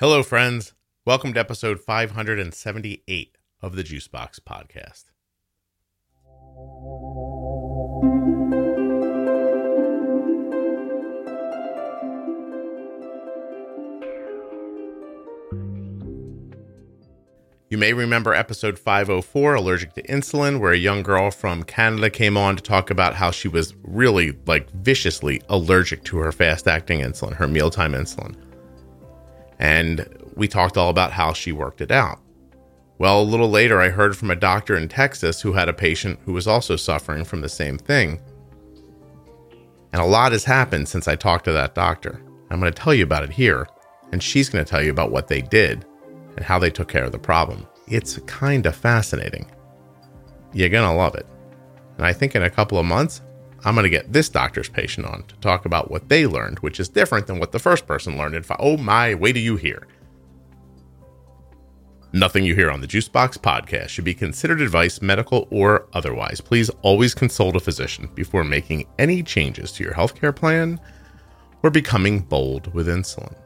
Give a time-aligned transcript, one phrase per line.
[0.00, 0.72] Hello, friends.
[1.04, 5.10] Welcome to episode 578 of the Juicebox Podcast.
[17.68, 22.38] You may remember episode 504, Allergic to Insulin, where a young girl from Canada came
[22.38, 27.00] on to talk about how she was really, like, viciously allergic to her fast acting
[27.00, 28.34] insulin, her mealtime insulin.
[29.60, 32.18] And we talked all about how she worked it out.
[32.98, 36.18] Well, a little later, I heard from a doctor in Texas who had a patient
[36.24, 38.20] who was also suffering from the same thing.
[39.92, 42.22] And a lot has happened since I talked to that doctor.
[42.50, 43.66] I'm going to tell you about it here,
[44.12, 45.84] and she's going to tell you about what they did
[46.36, 47.66] and how they took care of the problem.
[47.86, 49.50] It's kind of fascinating.
[50.52, 51.26] You're going to love it.
[51.96, 53.20] And I think in a couple of months,
[53.64, 56.80] I'm going to get this doctor's patient on to talk about what they learned, which
[56.80, 58.34] is different than what the first person learned.
[58.34, 59.86] And oh my, wait do you hear?
[62.12, 66.40] Nothing you hear on the Juicebox podcast should be considered advice, medical or otherwise.
[66.40, 70.80] Please always consult a physician before making any changes to your healthcare plan
[71.62, 73.36] or becoming bold with insulin.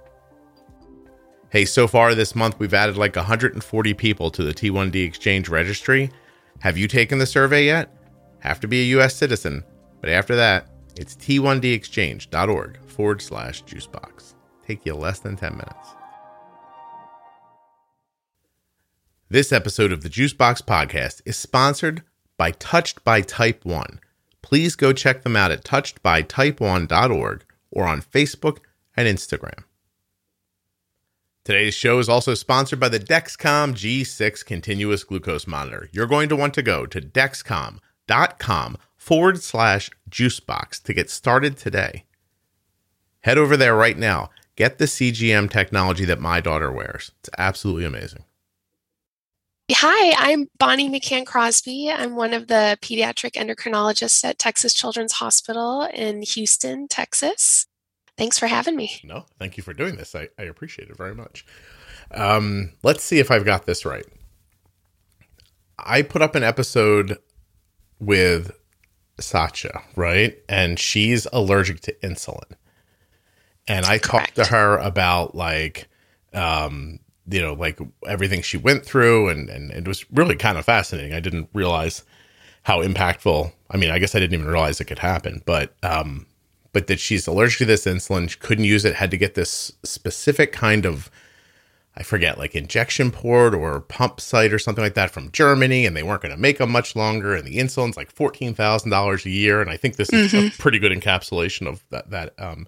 [1.51, 6.11] Hey, so far this month, we've added like 140 people to the T1D Exchange registry.
[6.61, 7.95] Have you taken the survey yet?
[8.39, 9.15] Have to be a U.S.
[9.15, 9.63] citizen,
[10.05, 10.67] but after that,
[10.99, 14.35] it's t1dexchange.org forward slash juicebox.
[14.63, 15.89] Take you less than 10 minutes.
[19.31, 22.03] This episode of the Juicebox Podcast is sponsored
[22.37, 23.99] by Touched by Type 1.
[24.43, 28.59] Please go check them out at touchedbytype1.org or on Facebook
[28.95, 29.65] and Instagram.
[31.45, 35.89] Today's show is also sponsored by the Dexcom G6 continuous glucose monitor.
[35.93, 42.05] You're going to want to go to dexcom.com forward slash juicebox to get started today.
[43.21, 44.31] Head over there right now.
[44.57, 47.13] Get the CGM technology that my daughter wears.
[47.21, 48.25] It's absolutely amazing.
[49.71, 51.91] Hi, I'm Bonnie McCann Crosby.
[51.91, 57.67] I'm one of the pediatric endocrinologists at Texas Children's Hospital in Houston, Texas.
[58.17, 59.01] Thanks for having me.
[59.05, 60.15] No, thank you for doing this.
[60.15, 61.45] I, I appreciate it very much.
[62.11, 64.07] Um, let's see if I've got this right.
[65.79, 67.19] I put up an episode
[67.99, 68.51] with
[69.21, 70.37] Sasha, right?
[70.49, 72.53] And she's allergic to insulin.
[73.67, 74.05] And I Correct.
[74.05, 75.89] talked to her about like,
[76.33, 76.99] um,
[77.29, 81.15] you know, like everything she went through, and, and it was really kind of fascinating.
[81.15, 82.03] I didn't realize
[82.65, 83.53] how impactful.
[83.71, 86.27] I mean, I guess I didn't even realize it could happen, but um,
[86.73, 88.29] but that she's allergic to this insulin.
[88.29, 91.11] She couldn't use it, had to get this specific kind of,
[91.97, 95.97] I forget, like injection port or pump site or something like that from Germany, and
[95.97, 97.37] they weren't going to make them much longer.
[97.37, 99.61] And the insulin's like $14,000 a year.
[99.61, 100.47] And I think this is mm-hmm.
[100.49, 102.67] a pretty good encapsulation of that, that, um,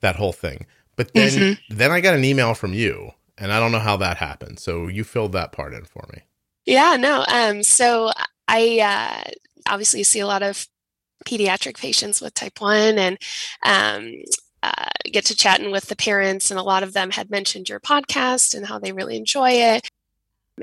[0.00, 0.66] that whole thing.
[0.96, 1.76] But then, mm-hmm.
[1.76, 4.58] then I got an email from you, and I don't know how that happened.
[4.58, 6.22] So you filled that part in for me.
[6.64, 7.24] Yeah, no.
[7.28, 8.12] Um, so
[8.48, 9.30] I uh,
[9.68, 10.66] obviously see a lot of
[11.26, 13.18] pediatric patients with type 1 and
[13.62, 14.14] um,
[14.64, 17.80] uh, get to chatting with the parents and a lot of them had mentioned your
[17.80, 19.88] podcast and how they really enjoy it.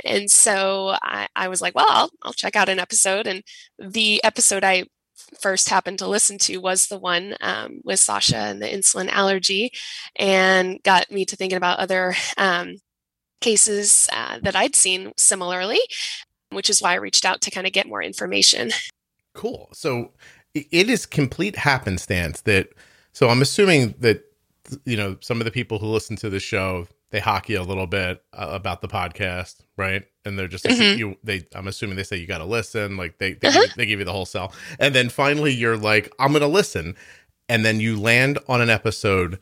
[0.05, 3.27] And so I, I was like well I'll, I'll check out an episode.
[3.27, 3.43] And
[3.77, 4.85] the episode i
[5.39, 9.71] first happened to listen to was the one um, with sasha and the insulin allergy
[10.17, 12.75] and got me to thinking about other um,
[13.39, 15.79] cases uh, that i'd seen similarly
[16.51, 18.71] which is why i reached out to kind of get more information.
[19.33, 19.69] Cool.
[19.73, 20.11] So
[20.53, 22.69] it is complete happenstance that
[23.13, 24.23] so i'm assuming that
[24.85, 27.87] you know some of the people who listen to the show they hockey a little
[27.87, 30.03] bit uh, about the podcast right?
[30.23, 30.99] And they're just like, mm-hmm.
[30.99, 33.61] you they i'm assuming they say you got to listen like they they, uh-huh.
[33.61, 36.95] give, they give you the whole sell and then finally you're like i'm gonna listen.
[37.49, 39.37] And then you land on an episode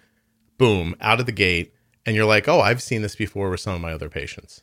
[0.57, 1.75] boom out of the gate
[2.07, 4.61] and you're like oh i've seen this before with some of my other patients.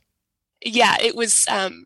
[0.64, 1.84] Yeah it was um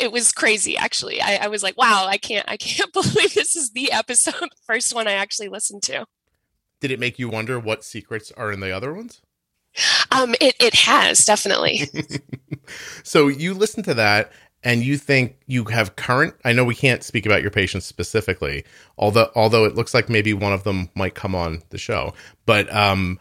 [0.00, 1.20] it was crazy actually.
[1.20, 4.94] I, I, was like wow i can't i can't believe this is the episode first
[4.94, 6.06] one i actually listened to
[6.80, 9.20] did it make you wonder what secrets are in the other ones?
[10.10, 11.82] Um it, it has definitely.
[13.02, 14.30] So you listen to that
[14.62, 18.62] and you think you have current i know we can't speak about your patients specifically
[18.98, 22.12] although although it looks like maybe one of them might come on the show
[22.44, 23.18] but um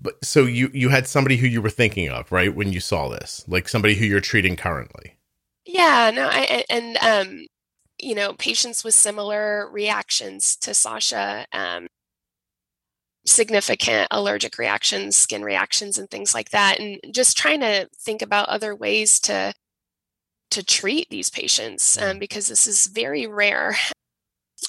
[0.00, 3.08] but so you you had somebody who you were thinking of right when you saw
[3.08, 5.16] this like somebody who you're treating currently.
[5.66, 7.46] Yeah, no, I, and um,
[7.98, 11.86] you know, patients with similar reactions to Sasha, um,
[13.26, 18.48] significant allergic reactions, skin reactions, and things like that, and just trying to think about
[18.48, 19.52] other ways to
[20.50, 23.76] to treat these patients um, because this is very rare,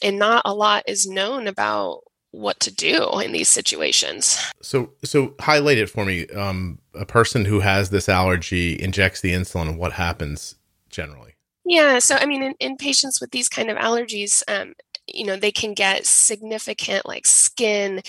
[0.04, 2.02] and not a lot is known about
[2.32, 4.38] what to do in these situations.
[4.62, 6.28] So, so highlight it for me.
[6.28, 10.56] Um, a person who has this allergy injects the insulin, and what happens
[10.90, 11.36] generally?
[11.66, 14.74] Yeah, so I mean, in, in patients with these kind of allergies, um,
[15.08, 18.02] you know, they can get significant like skin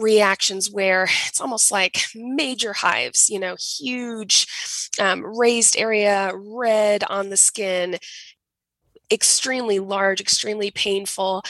[0.00, 4.46] reactions where it's almost like major hives, you know, huge
[5.00, 7.98] um, raised area, red on the skin,
[9.12, 11.42] extremely large, extremely painful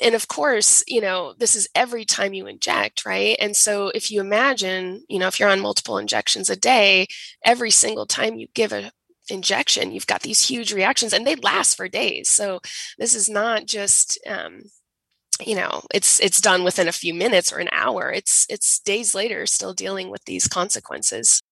[0.00, 3.36] and of course, you know, this is every time you inject, right?
[3.40, 7.06] And so if you imagine, you know, if you're on multiple injections a day,
[7.44, 8.90] every single time you give a
[9.30, 12.28] injection, you've got these huge reactions and they last for days.
[12.28, 12.60] So
[12.98, 14.64] this is not just um,
[15.44, 19.14] you know it's it's done within a few minutes or an hour it's it's days
[19.14, 21.42] later still dealing with these consequences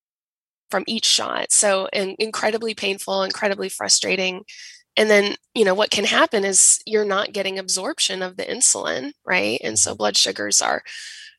[0.73, 1.52] from each shot.
[1.52, 4.44] So and incredibly painful incredibly frustrating.
[4.96, 9.12] And then you know what can happen is you're not getting absorption of the insulin
[9.25, 9.61] right?
[9.62, 9.99] And so mm-hmm.
[9.99, 10.82] blood sugars are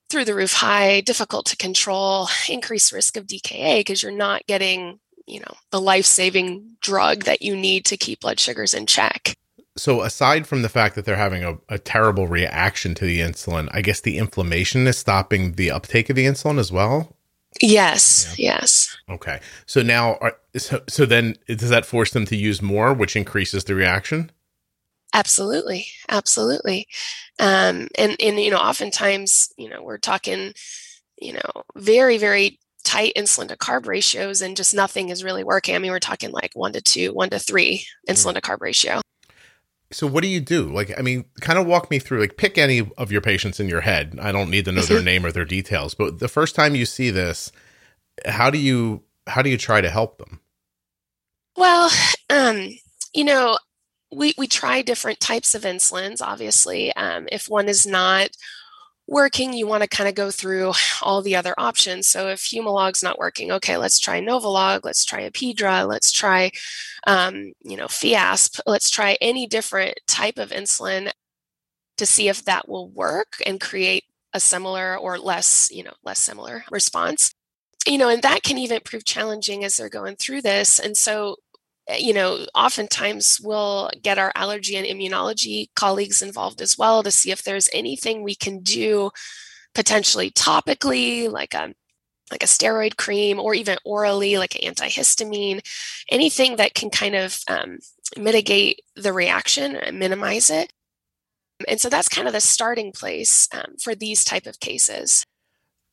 [0.09, 4.99] through the roof high difficult to control increased risk of dka because you're not getting
[5.25, 9.35] you know the life-saving drug that you need to keep blood sugars in check
[9.75, 13.67] so aside from the fact that they're having a, a terrible reaction to the insulin
[13.71, 17.15] i guess the inflammation is stopping the uptake of the insulin as well
[17.61, 18.59] Yes, yeah.
[18.59, 18.97] yes.
[19.09, 19.39] Okay.
[19.65, 23.63] So now, are, so, so then does that force them to use more, which increases
[23.63, 24.31] the reaction?
[25.13, 26.87] Absolutely, absolutely.
[27.39, 30.53] Um, and and you know, oftentimes, you know, we're talking,
[31.21, 35.75] you know, very very tight insulin to carb ratios, and just nothing is really working.
[35.75, 38.35] I mean, we're talking like one to two, one to three insulin mm.
[38.35, 39.01] to carb ratio
[39.93, 40.71] so what do you do?
[40.71, 43.69] Like i mean kind of walk me through like pick any of your patients in
[43.69, 44.17] your head.
[44.21, 46.85] I don't need to know their name or their details but the first time you
[46.85, 47.51] see this
[48.25, 50.39] how do you how do you try to help them?
[51.55, 51.89] Well
[52.29, 52.69] um
[53.13, 53.57] you know
[54.11, 56.93] we we try different types of insulins obviously.
[56.95, 58.29] Um, if one is not
[59.07, 62.07] working, you want to kind of go through all the other options.
[62.07, 66.51] So if Humalog's not working, okay, let's try Novolog, let's try Apidra, let's try,
[67.05, 71.11] um, you know, Fiasp, let's try any different type of insulin
[71.97, 76.19] to see if that will work and create a similar or less, you know, less
[76.19, 77.33] similar response.
[77.85, 80.79] You know, and that can even prove challenging as they're going through this.
[80.79, 81.35] And so
[81.89, 87.31] you know, oftentimes we'll get our allergy and immunology colleagues involved as well to see
[87.31, 89.11] if there's anything we can do
[89.75, 91.73] potentially topically, like a
[92.31, 95.61] like a steroid cream, or even orally, like an antihistamine,
[96.09, 97.77] anything that can kind of um,
[98.17, 100.71] mitigate the reaction and minimize it.
[101.67, 105.23] And so that's kind of the starting place um, for these type of cases.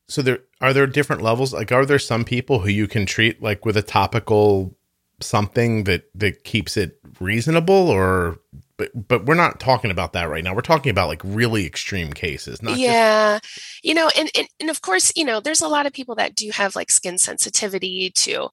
[0.07, 1.53] So there are there different levels.
[1.53, 4.75] Like, are there some people who you can treat like with a topical
[5.23, 8.39] something that that keeps it reasonable or
[8.77, 10.55] but but we're not talking about that right now.
[10.55, 13.39] We're talking about like really extreme cases not yeah.
[13.39, 16.15] Just- you know and, and and of course you know there's a lot of people
[16.15, 18.49] that do have like skin sensitivity to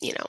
[0.00, 0.26] you know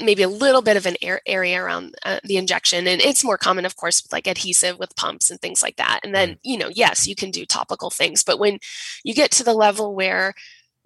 [0.00, 2.86] maybe a little bit of an area around uh, the injection.
[2.88, 6.00] And it's more common of course with like adhesive with pumps and things like that.
[6.02, 6.38] And then mm.
[6.42, 8.58] you know yes you can do topical things but when
[9.02, 10.34] you get to the level where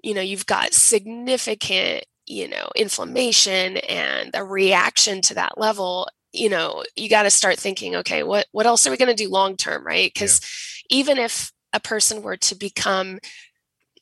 [0.04, 6.48] you know you've got significant you know inflammation and a reaction to that level you
[6.48, 9.30] know you got to start thinking okay what what else are we going to do
[9.30, 10.40] long term right because
[10.90, 10.98] yeah.
[10.98, 13.18] even if a person were to become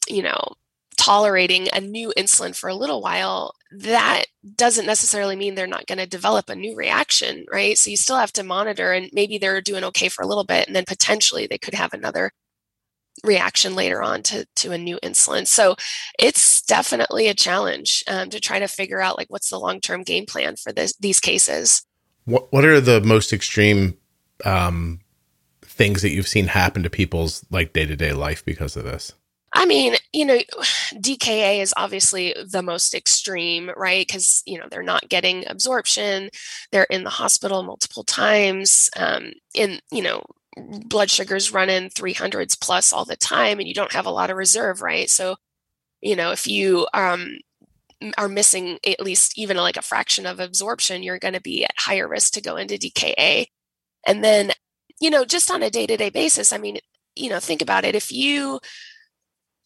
[0.08, 0.40] you know
[0.96, 4.24] tolerating a new insulin for a little while that
[4.54, 8.16] doesn't necessarily mean they're not going to develop a new reaction right so you still
[8.16, 11.46] have to monitor and maybe they're doing okay for a little bit and then potentially
[11.46, 12.32] they could have another
[13.24, 15.46] reaction later on to, to a new insulin.
[15.46, 15.76] So
[16.18, 20.02] it's definitely a challenge um, to try to figure out like what's the long term
[20.02, 21.84] game plan for this, these cases.
[22.24, 23.96] What What are the most extreme
[24.44, 25.00] um,
[25.62, 29.12] things that you've seen happen to people's like day to day life because of this?
[29.52, 30.38] I mean, you know,
[30.94, 34.06] DKA is obviously the most extreme, right?
[34.06, 36.30] Because, you know, they're not getting absorption.
[36.72, 38.90] They're in the hospital multiple times.
[38.96, 40.24] Um, in, you know,
[40.86, 44.36] blood sugars running 300s plus all the time and you don't have a lot of
[44.36, 45.10] reserve right?
[45.10, 45.36] So
[46.00, 47.38] you know if you um,
[48.18, 51.72] are missing at least even like a fraction of absorption you're going to be at
[51.78, 53.46] higher risk to go into dka
[54.06, 54.52] and then
[55.00, 56.78] you know just on a day-to-day basis i mean
[57.16, 57.94] you know think about it.
[57.94, 58.60] If you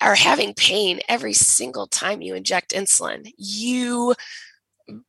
[0.01, 4.15] are having pain every single time you inject insulin you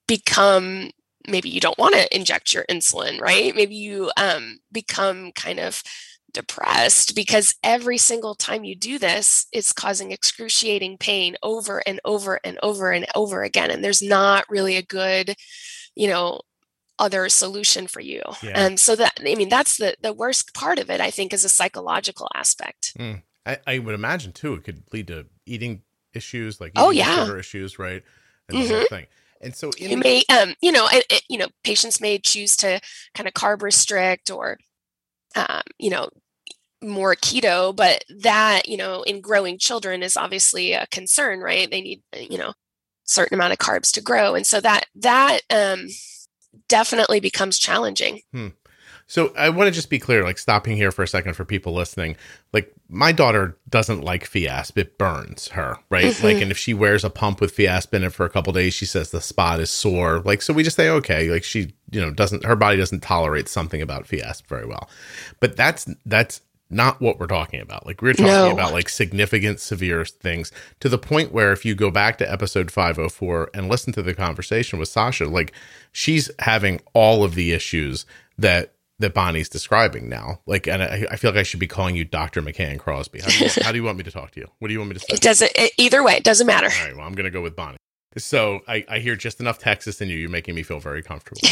[0.08, 0.90] become
[1.28, 3.56] maybe you don't want to inject your insulin, right?
[3.56, 5.84] Maybe you um, become kind of
[6.34, 12.40] depressed because every single time you do this, it's causing excruciating pain over and over
[12.44, 13.70] and over and over again.
[13.70, 15.36] And there's not really a good,
[15.96, 16.42] you know,
[17.00, 18.22] other solution for you.
[18.44, 18.51] Yeah.
[18.56, 21.44] And so that I mean that's the the worst part of it I think is
[21.44, 22.94] a psychological aspect.
[22.98, 23.24] Mm.
[23.46, 25.82] I, I would imagine too it could lead to eating
[26.13, 27.16] issues like Oh, yeah.
[27.16, 28.04] disorder issues, right?
[28.48, 29.08] And the whole thing.
[29.42, 32.80] And so You may um you know it, it- you know patients may choose to
[33.16, 34.58] kind of carb restrict or
[35.36, 36.10] um you know
[36.84, 41.70] more keto but that you know in growing children is obviously a concern right?
[41.70, 42.54] They need uh, you know
[43.04, 44.36] certain amount of carbs to grow.
[44.36, 45.88] And so that that um
[46.68, 48.22] definitely becomes challenging.
[49.08, 51.74] So I want to just be clear, like stopping here for a second for people
[51.74, 52.16] listening.
[52.54, 56.06] Like my daughter doesn't like Fiasp; it burns her, right?
[56.14, 56.24] Mhm.
[56.24, 58.74] Like, and if she wears a pump with Fiasp in it for a couple days,
[58.74, 60.20] she says the spot is sore.
[60.26, 63.48] Like, so we just say, okay, like she, you know, doesn't her body doesn't tolerate
[63.48, 64.90] something about Fiasp very well.
[65.40, 67.86] But that's that's not what we're talking about.
[67.86, 68.52] Like we're talking No.
[68.52, 72.72] about like significant, severe things to the point where if you go back to episode
[72.72, 75.52] five hundred four and listen to the conversation with Sasha, like
[75.92, 78.06] she's having all of the issues
[78.38, 80.39] that that Bonnie's describing now.
[80.46, 82.41] Like, and I, I feel like I should be calling you Dr.
[82.41, 83.20] McCann Crosby.
[83.20, 84.48] How do, you, how do you want me to talk to you?
[84.60, 85.15] What do you want me to say?
[85.15, 87.41] it doesn't it, either way it doesn't matter All right, well, I'm going to go
[87.41, 87.77] with Bonnie.
[88.17, 90.17] So I, I hear just enough Texas in you.
[90.17, 91.41] You're making me feel very comfortable.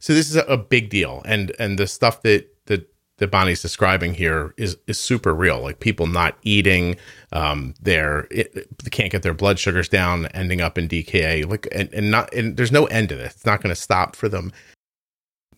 [0.00, 3.62] so this is a, a big deal, and and the stuff that that that Bonnie's
[3.62, 5.60] describing here is is super real.
[5.60, 6.96] Like people not eating,
[7.30, 11.48] um, they're it, they can't get their blood sugars down, ending up in DKA.
[11.48, 13.34] Like and, and not and there's no end to this.
[13.34, 14.52] It's not going to stop for them.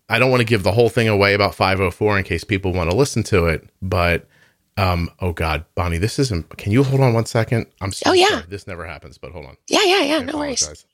[0.09, 2.91] I don't want to give the whole thing away about 504 in case people want
[2.91, 4.27] to listen to it, but
[4.77, 6.57] um, oh God, Bonnie, this isn't.
[6.59, 7.67] Can you hold on one second?
[7.81, 8.29] I'm so Oh, yeah.
[8.29, 8.43] sorry.
[8.49, 9.57] This never happens, but hold on.
[9.69, 10.85] yeah yeah yeah I no worries.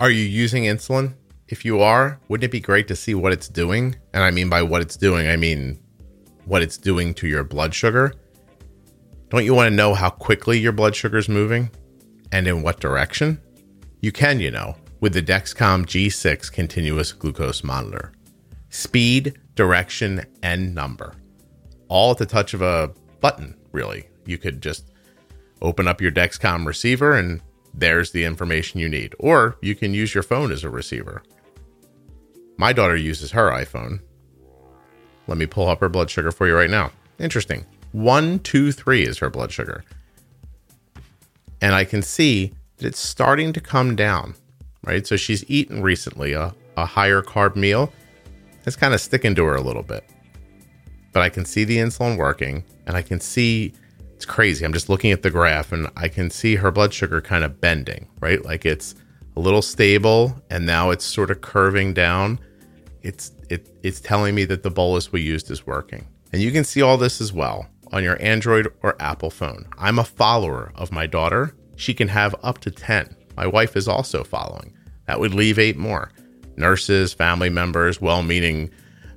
[0.00, 1.14] Are you using insulin?
[1.48, 3.96] If you are, wouldn't it be great to see what it's doing?
[4.12, 5.78] And I mean by what it's doing, I mean
[6.46, 8.12] what it's doing to your blood sugar.
[9.34, 11.68] Don't you want to know how quickly your blood sugar is moving
[12.30, 13.40] and in what direction?
[14.00, 18.12] You can, you know, with the Dexcom G6 continuous glucose monitor.
[18.68, 21.16] Speed, direction, and number.
[21.88, 24.06] All at the touch of a button, really.
[24.24, 24.92] You could just
[25.60, 27.40] open up your Dexcom receiver and
[27.74, 29.16] there's the information you need.
[29.18, 31.24] Or you can use your phone as a receiver.
[32.56, 33.98] My daughter uses her iPhone.
[35.26, 36.92] Let me pull up her blood sugar for you right now.
[37.18, 37.66] Interesting.
[37.94, 39.84] 123 is her blood sugar.
[41.60, 44.34] And I can see that it's starting to come down,
[44.82, 45.06] right?
[45.06, 47.92] So she's eaten recently a, a higher carb meal.
[48.66, 50.04] It's kind of sticking to her a little bit.
[51.12, 53.72] But I can see the insulin working and I can see
[54.16, 54.64] it's crazy.
[54.64, 57.60] I'm just looking at the graph and I can see her blood sugar kind of
[57.60, 58.44] bending, right?
[58.44, 58.96] Like it's
[59.36, 62.40] a little stable and now it's sort of curving down.
[63.02, 66.08] It's it it's telling me that the bolus we used is working.
[66.32, 69.66] And you can see all this as well on your Android or Apple phone.
[69.78, 71.54] I'm a follower of my daughter.
[71.76, 73.14] She can have up to 10.
[73.36, 74.72] My wife is also following.
[75.06, 76.12] That would leave eight more.
[76.56, 78.70] Nurses, family members, well-meaning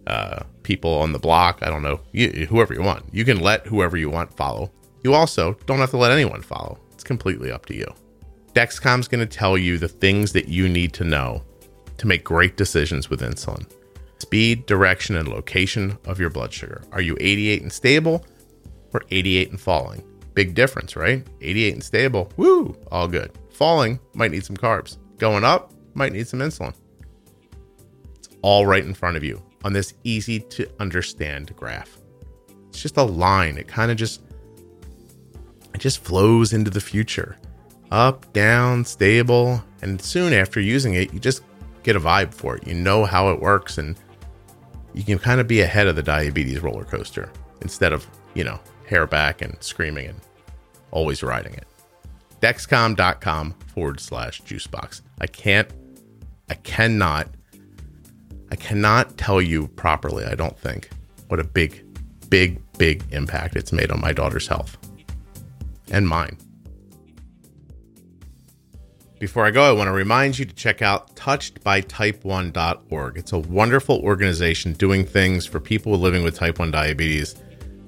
[0.08, 1.60] uh, people on the block.
[1.62, 3.06] I don't know, you, whoever you want.
[3.12, 4.72] You can let whoever you want follow.
[5.04, 6.80] You also don't have to let anyone follow.
[6.94, 7.86] It's completely up to you.
[8.54, 11.44] Dexcom's going to tell you the things that you need to know
[11.98, 13.70] to make great decisions with insulin.
[14.20, 16.84] Speed, direction, and location of your blood sugar.
[16.92, 18.26] Are you 88 and stable
[18.98, 20.04] or 88 and falling?
[20.34, 21.25] Big difference, right?
[21.42, 23.32] 88 and stable, woo, all good.
[23.51, 24.98] Falling, might need some carbs.
[25.18, 26.74] Going up, might need some insulin.
[28.16, 31.98] It's all right in front of you on this easy to understand graph.
[32.70, 33.58] It's just a line.
[33.58, 34.22] It kind of just
[35.74, 37.38] it just flows into the future.
[37.92, 41.44] Up, down, stable, and soon after using it, you just
[41.84, 42.68] get a vibe for it.
[42.68, 43.96] You know how it works and
[44.94, 48.60] you can kind of be ahead of the diabetes roller coaster instead of, you know,
[48.88, 50.22] hair back and screaming and
[50.91, 51.67] always riding it.
[52.41, 55.01] Dexcom.com forward slash juicebox.
[55.20, 55.70] I can't,
[56.50, 57.27] I cannot,
[58.51, 60.89] I cannot tell you properly, I don't think,
[61.27, 61.84] what a big,
[62.29, 64.77] big, big impact it's made on my daughter's health
[65.91, 66.38] and mine.
[69.20, 73.17] Before I go, I want to remind you to check out touchedbytype1.org.
[73.17, 77.36] It's a wonderful organization doing things for people living with type 1 diabetes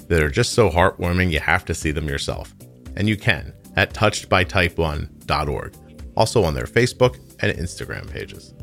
[0.09, 2.53] that are just so heartwarming you have to see them yourself.
[2.95, 5.75] And you can at touchedbytype1.org,
[6.17, 8.53] also on their Facebook and Instagram pages.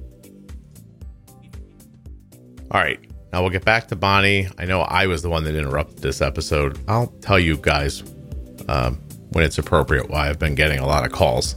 [2.72, 3.00] All right,
[3.32, 4.48] now we'll get back to Bonnie.
[4.58, 6.78] I know I was the one that interrupted this episode.
[6.88, 8.02] I'll tell you guys
[8.68, 8.96] um,
[9.30, 11.54] when it's appropriate why I've been getting a lot of calls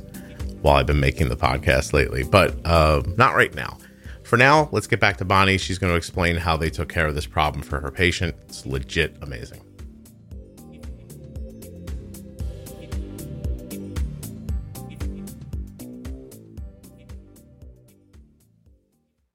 [0.61, 3.77] while I've been making the podcast lately, but uh, not right now.
[4.23, 5.57] For now, let's get back to Bonnie.
[5.57, 8.35] She's going to explain how they took care of this problem for her patient.
[8.43, 9.61] It's legit amazing.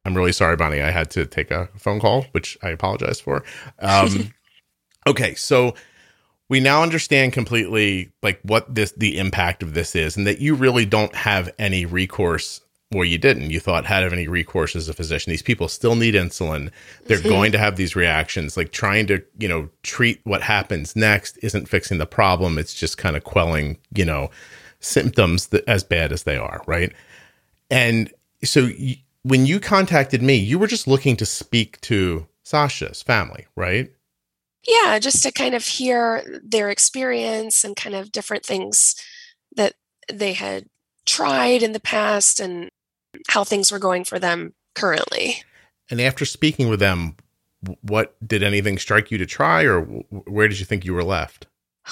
[0.05, 0.83] I'm really sorry, Bonnie.
[0.83, 3.43] I had to take a phone call, which I apologize for.
[3.79, 4.33] Um,
[5.07, 5.75] okay, so
[6.49, 10.55] we now understand completely like what this the impact of this is, and that you
[10.55, 12.61] really don't have any recourse.
[12.91, 13.51] Well, you didn't.
[13.51, 15.31] You thought had any recourse as a physician.
[15.31, 16.71] These people still need insulin.
[17.07, 17.29] They're mm-hmm.
[17.29, 18.57] going to have these reactions.
[18.57, 22.57] Like trying to, you know, treat what happens next isn't fixing the problem.
[22.57, 24.31] It's just kind of quelling, you know,
[24.79, 26.93] symptoms that, as bad as they are, right?
[27.69, 28.13] And
[28.45, 28.69] so
[29.25, 33.91] when you contacted me, you were just looking to speak to Sasha's family, right?
[34.67, 38.95] Yeah, just to kind of hear their experience and kind of different things
[39.57, 39.75] that
[40.13, 40.67] they had
[41.07, 42.69] tried in the past and
[43.29, 45.43] how things were going for them currently.
[45.91, 47.17] And after speaking with them,
[47.81, 51.47] what did anything strike you to try or where did you think you were left?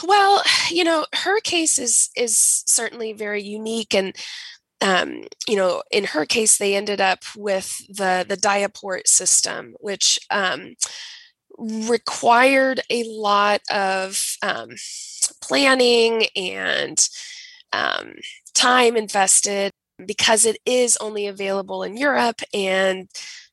[0.04, 4.16] Well, you know, her case is is certainly very unique and
[4.82, 10.18] um, you know, in her case, they ended up with the the Diaport system, which
[10.30, 10.74] um,
[11.58, 14.70] required a lot of um,
[15.42, 17.08] planning and
[17.72, 18.14] um,
[18.54, 19.72] time invested
[20.04, 22.42] because it is only available in Europe.
[22.52, 23.08] And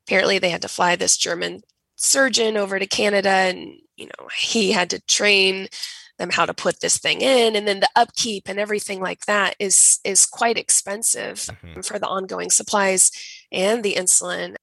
[0.07, 1.61] apparently, they had to fly this German
[1.95, 5.67] surgeon over to Canada, and you know, he had to train
[6.19, 9.55] them how to put this thing in and then the upkeep and everything like that
[9.59, 11.81] is is quite expensive mm-hmm.
[11.81, 13.11] for the ongoing supplies
[13.51, 14.55] and the insulin.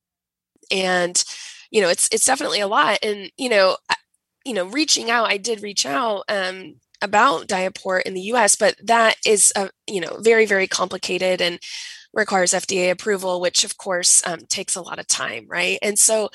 [0.71, 1.23] And
[1.71, 2.99] you know it's it's definitely a lot.
[3.03, 3.77] And you know
[4.45, 8.77] you know reaching out i did reach out um about diaport in the us but
[8.83, 11.59] that is a you know very very complicated and
[12.15, 15.79] requires fda approval which of course um, takes a lot of time right?
[15.83, 16.31] And so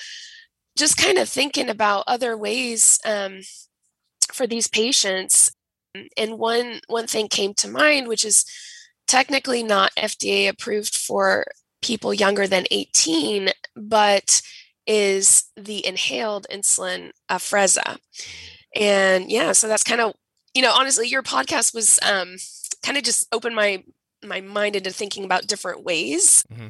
[0.78, 3.42] just kind of thinking about other ways um,
[4.34, 5.52] for these patients
[6.18, 8.46] and one one thing came to mind which is
[9.08, 11.46] technically not FDA approved for
[11.82, 14.42] people younger than 18 but
[14.88, 17.98] is the inhaled insulin Afrezza.
[18.76, 20.14] And yeah, so that's kind of
[20.54, 22.36] you know honestly your podcast was um
[22.84, 23.84] kind of just opened my
[24.24, 26.70] my mind into thinking about different ways mm-hmm.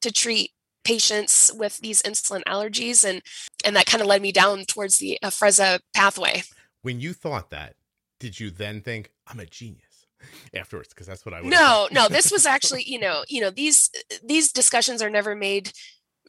[0.00, 0.52] to treat
[0.84, 3.22] patients with these insulin allergies and
[3.64, 6.42] and that kind of led me down towards the Afrezza pathway
[6.82, 7.74] when you thought that,
[8.18, 10.06] did you then think I'm a genius?
[10.54, 13.50] afterwards because that's what I would No, no, this was actually, you know, you know,
[13.50, 13.90] these
[14.24, 15.72] these discussions are never made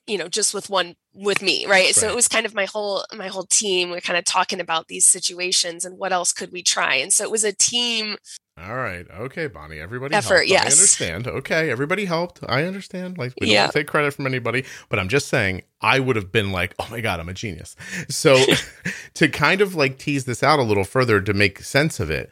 [0.07, 1.71] you know just with one with me right?
[1.71, 1.95] right?
[1.95, 4.88] so it was kind of my whole my whole team we're kind of talking about
[4.88, 8.15] these situations and what else could we try and so it was a team
[8.62, 9.06] all right.
[9.10, 9.80] Okay, Bonnie.
[9.80, 10.36] Everybody effort.
[10.36, 10.50] Helped.
[10.50, 10.63] Yes.
[10.63, 11.28] I understand.
[11.28, 12.39] Okay, everybody helped.
[12.48, 13.17] I understand.
[13.17, 16.52] Like we don't take credit from anybody, but I'm just saying I would have been
[16.52, 17.76] like, oh my god, I'm a genius.
[18.10, 18.38] So
[19.15, 22.30] to kind of like tease this out a little further to make sense of it,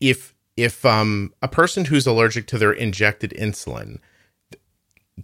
[0.00, 3.98] if if um a person who's allergic to their injected insulin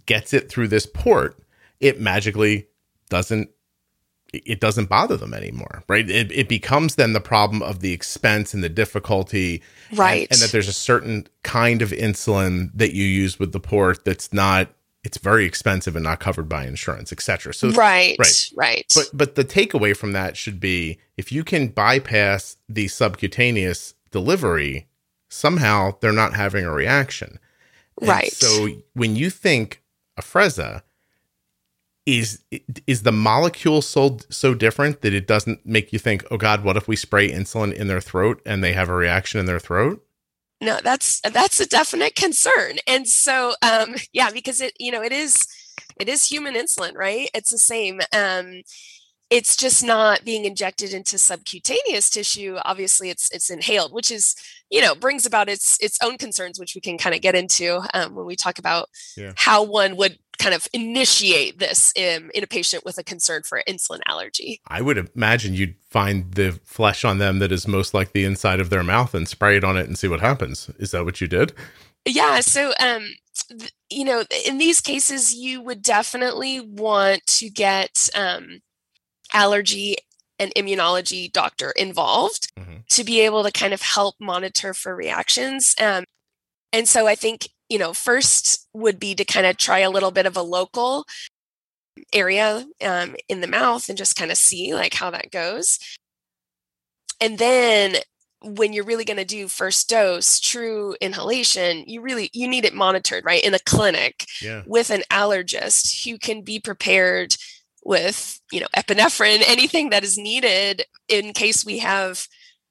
[0.05, 1.37] gets it through this port,
[1.79, 2.67] it magically
[3.09, 3.49] doesn't
[4.33, 6.09] it doesn't bother them anymore, right?
[6.09, 9.61] It, it becomes then the problem of the expense and the difficulty,
[9.93, 10.21] right?
[10.23, 14.05] And, and, that there's a certain kind of insulin that you use with the port
[14.05, 14.69] that's not,
[15.03, 17.53] it's very expensive and not covered by insurance, etc.
[17.53, 18.85] So right, right, right.
[18.95, 24.87] But but the takeaway from that should be if you can bypass the subcutaneous delivery,
[25.29, 27.39] somehow they're not having a reaction,
[27.99, 28.31] and right?
[28.31, 29.81] So when you think
[30.19, 30.83] Afrezza
[32.05, 32.43] is
[32.87, 36.77] is the molecule so so different that it doesn't make you think, oh God, what
[36.77, 40.03] if we spray insulin in their throat and they have a reaction in their throat?
[40.59, 45.11] No, that's that's a definite concern, and so um, yeah, because it you know it
[45.11, 45.47] is
[45.99, 47.29] it is human insulin, right?
[47.33, 48.01] It's the same.
[48.15, 48.61] Um,
[49.31, 54.35] it's just not being injected into subcutaneous tissue obviously it's it's inhaled which is
[54.69, 57.81] you know brings about its its own concerns which we can kind of get into
[57.93, 59.31] um, when we talk about yeah.
[59.37, 63.61] how one would kind of initiate this in, in a patient with a concern for
[63.67, 68.11] insulin allergy i would imagine you'd find the flesh on them that is most like
[68.13, 70.91] the inside of their mouth and spray it on it and see what happens is
[70.91, 71.53] that what you did
[72.05, 73.07] yeah so um
[73.89, 78.61] you know in these cases you would definitely want to get um
[79.33, 79.95] allergy
[80.41, 82.77] and immunology doctor involved mm-hmm.
[82.89, 85.75] to be able to kind of help monitor for reactions.
[85.79, 86.03] Um,
[86.73, 90.11] and so I think, you know, first would be to kind of try a little
[90.11, 91.05] bit of a local
[92.11, 95.79] area um, in the mouth and just kind of see like how that goes.
[97.21, 97.95] And then
[98.41, 102.73] when you're really going to do first dose true inhalation you really you need it
[102.73, 104.63] monitored right in a clinic Yeah.
[104.65, 107.35] with an allergist who can be prepared
[107.83, 112.25] with you know epinephrine anything that is needed in case we have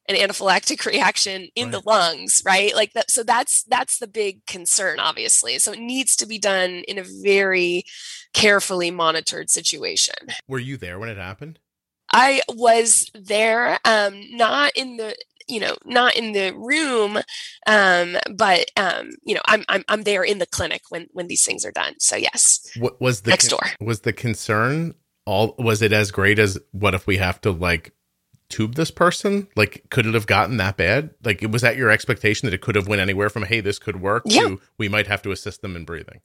[0.09, 2.75] an anaphylactic reaction in the lungs right?
[2.75, 5.59] Like that so that's that's the big concern obviously.
[5.59, 7.85] So it needs to be done in a very
[8.33, 10.15] carefully monitored situation.
[10.49, 11.59] Were you there when it happened?
[12.13, 15.15] I was there, um, not in the
[15.51, 17.19] you know not in the room
[17.67, 21.45] um but um you know i'm i'm, I'm there in the clinic when when these
[21.45, 21.95] things are done.
[21.99, 22.71] So yes.
[22.79, 23.87] What was the next con- door.
[23.87, 24.95] was the concern
[25.27, 27.93] all was it as great as what if we have to like
[28.51, 29.49] tube this person?
[29.57, 31.11] Like could it have gotten that bad?
[31.25, 34.01] Like was that your expectation that it could have went anywhere from hey this could
[34.03, 34.43] work Yeah.
[34.49, 36.21] to we might have to assist them in breathing?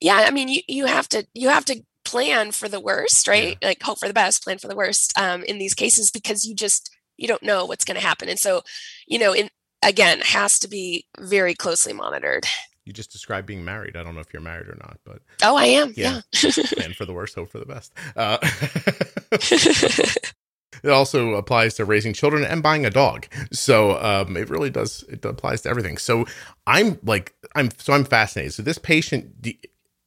[0.00, 3.56] Yeah i mean you you have to you have to plan for the worst right?
[3.62, 6.54] Like hope for the best plan for the worst um in these cases because you
[6.54, 8.28] just you don't know what's going to happen.
[8.28, 8.62] And so
[9.06, 9.48] you know in
[9.84, 12.44] again has to be very closely monitored.
[12.84, 13.96] You just described being married.
[13.96, 16.22] I don't know if you're married or not but oh i am Yeah.
[16.42, 17.92] yeah, plan for the worst hope for the best.
[18.16, 18.38] Uh,
[20.82, 23.26] it also applies to raising children and buying a dog.
[23.52, 25.98] So um, it really does it applies to everything.
[25.98, 26.26] So
[26.66, 28.54] i'm like i'm so i'm fascinated.
[28.54, 29.46] So this patient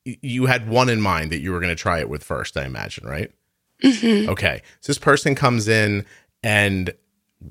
[0.04, 2.66] you had one in mind that you were going to try it with first i
[2.66, 3.32] imagine right?
[3.84, 4.28] Mhm.
[4.30, 4.62] okay.
[4.82, 6.06] So this person comes in
[6.44, 6.94] and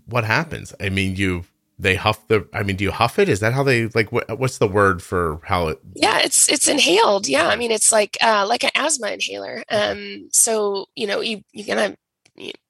[0.06, 0.74] what happens?
[0.80, 1.44] I mean you
[1.78, 3.28] they huff the i mean do you huff it?
[3.28, 6.68] Is that how they like what, what's the word for how it yeah it's it's
[6.68, 7.26] inhaled.
[7.28, 9.64] Yeah i mean it's like uh like an asthma inhaler.
[9.70, 11.96] Um so you know you you're gonna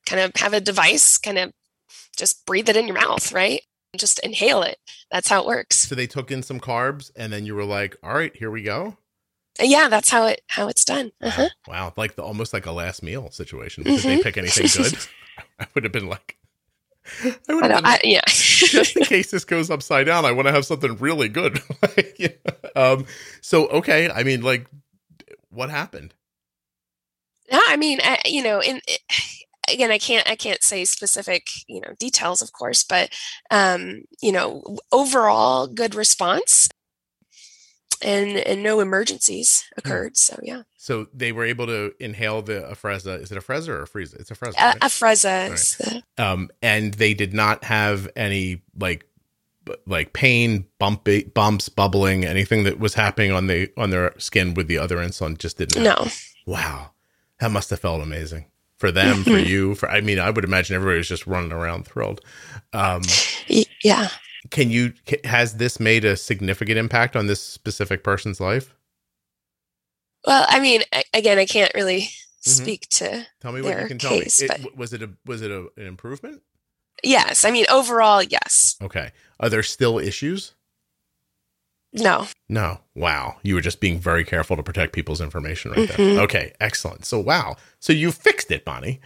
[0.07, 1.53] kind of have a device kind of
[2.17, 3.63] just breathe it in your mouth right
[3.97, 4.79] just inhale it
[5.11, 7.97] that's how it works so they took in some carbs and then you were like
[8.03, 8.97] all right here we go
[9.61, 11.49] yeah that's how it how it's done uh-huh.
[11.69, 13.85] Wow, like the almost like a last meal situation.
[13.85, 14.23] Did they Mhm.
[14.23, 14.99] pick anything good?
[15.61, 16.37] I would have been like,
[17.49, 20.25] I would I been I, yeah just in case this goes upside down.
[20.25, 21.61] I want to have something really good.
[21.83, 23.07] Like, you know, um,
[23.41, 24.67] so okay, I mean, like,
[25.51, 26.15] what happened?
[27.51, 28.81] yeah i mean I, you know in
[29.73, 33.11] again i can't i can't say specific you know details of course but
[33.51, 36.69] um you know overall good response
[38.03, 43.23] and and no emergencies occurred so yeah So they were able to inhale the Afrezza.
[43.23, 44.21] Is it a Frezza or a Frieza?
[44.21, 44.55] It's a Frezza.
[44.59, 44.81] uh, right?
[44.81, 46.03] Afrezza Right.
[46.17, 49.07] the um, and they did not have any like
[49.87, 54.67] like pain, bump, bumps, bubbling, anything that was happening on the on their skin with
[54.69, 55.39] the other insulin.
[55.39, 55.83] Just didn't.
[55.83, 56.05] happen.
[56.07, 56.91] no Wow,
[57.41, 58.45] that must have felt amazing
[58.85, 61.87] for them, for you, for I mean, I would imagine everybody was just running around
[61.87, 62.21] thrilled.
[62.75, 63.01] Um,
[63.83, 64.09] yeah
[64.51, 64.93] can you
[65.25, 68.75] has this made a significant impact on this specific person's life?
[70.27, 70.83] well i mean
[71.15, 72.11] again i can't really
[72.47, 72.63] Mm-hmm.
[72.63, 74.49] speak to Tell me what you can tell case, me.
[74.51, 76.43] It- was it a was it a, an improvement?
[77.03, 80.53] yes i mean overall yes Okay, are there still issues?
[81.95, 82.81] No No.
[82.95, 83.37] Wow.
[83.43, 85.97] You were just being very careful to protect people's information right Mhm.
[85.97, 86.21] there.
[86.25, 86.53] Okay.
[86.61, 87.05] Excellent.
[87.07, 87.57] So, wow.
[87.81, 89.01] So you fixed it, Bonnie.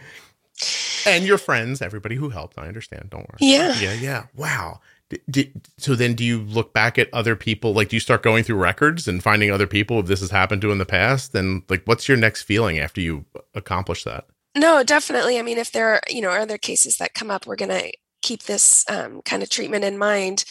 [1.05, 3.09] And your friends, everybody who helped, I understand.
[3.09, 3.37] Don't worry.
[3.39, 3.79] Yeah.
[3.79, 3.93] Yeah.
[3.93, 4.23] Yeah.
[4.35, 4.81] Wow.
[5.09, 7.73] D- d- so then do you look back at other people?
[7.73, 10.61] Like, do you start going through records and finding other people if this has happened
[10.63, 11.33] to in the past?
[11.33, 13.25] And like, what's your next feeling after you
[13.55, 14.25] accomplish that?
[14.57, 17.55] no definitely i mean if there are you know other cases that come up we're
[17.55, 17.91] going to
[18.23, 20.43] keep this um, kind of treatment in mind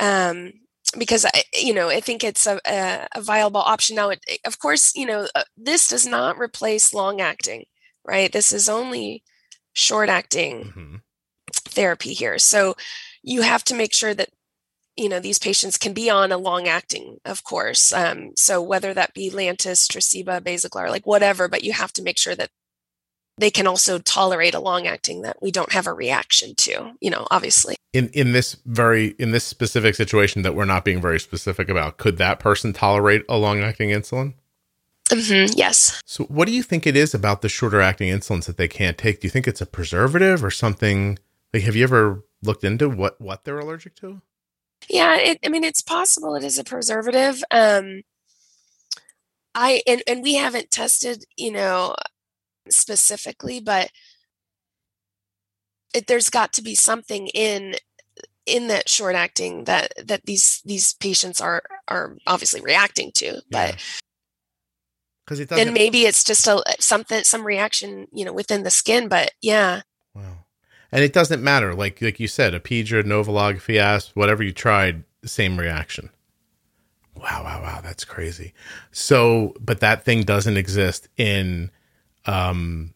[0.00, 0.54] um,
[0.98, 4.10] because I, you know, I think it's a, a, a viable option now.
[4.10, 7.64] It, of course, you know, uh, this does not replace long acting,
[8.04, 8.32] right?
[8.32, 9.22] This is only
[9.72, 10.96] short acting hmm
[11.64, 12.38] therapy here.
[12.38, 12.74] So
[13.22, 14.30] you have to make sure that
[14.96, 17.92] you know these patients can be on a long acting, of course.
[17.92, 22.18] Um, so whether that be Lantus, Tresiba, Basaglar, like whatever, but you have to make
[22.18, 22.50] sure that
[23.38, 26.92] they can also tolerate a long acting that we don't have a reaction to.
[27.00, 27.76] You know, obviously.
[27.92, 31.98] In in this very in this specific situation that we're not being very specific about,
[31.98, 34.34] could that person tolerate a long acting insulin?
[35.10, 36.00] hmm yes.
[36.06, 38.96] So, what do you think it is about the shorter acting insulins that they can't
[38.96, 39.20] take?
[39.20, 41.18] Do you think it's a preservative or something?
[41.52, 44.22] Like, have you ever looked into what what they're allergic to?
[44.88, 47.42] Yeah, it, I mean, it's possible it is a preservative.
[47.50, 48.02] Um,
[49.54, 51.94] I and and we haven't tested, you know,
[52.68, 53.90] specifically, but
[55.94, 57.76] it, there's got to be something in
[58.44, 63.40] in that short acting that that these these patients are are obviously reacting to.
[63.50, 63.76] But
[65.24, 69.08] because it then maybe it's just a something some reaction, you know, within the skin.
[69.08, 69.82] But yeah,
[70.14, 70.44] wow,
[70.90, 71.74] and it doesn't matter.
[71.74, 76.10] Like like you said, a Apidra, Novolog, Fiasp, whatever you tried, same reaction.
[77.14, 78.54] Wow, wow, wow, that's crazy.
[78.90, 81.70] So, but that thing doesn't exist in,
[82.26, 82.94] um,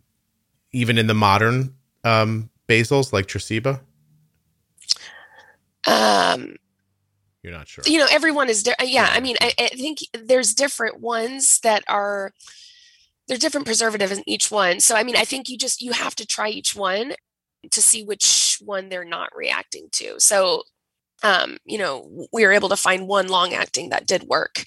[0.73, 3.81] even in the modern um basals like Tresiba.
[5.87, 6.57] Um,
[7.43, 7.85] You're not sure.
[7.87, 9.09] you know, everyone is, di- uh, yeah.
[9.13, 12.33] I mean, I, I think there's different ones that are,
[13.29, 14.81] there's different preservatives in each one.
[14.81, 17.15] So, I mean, I think you just, you have to try each one
[17.71, 20.19] to see which one they're not reacting to.
[20.19, 20.65] So,
[21.23, 24.65] um, you know, we were able to find one long acting that did work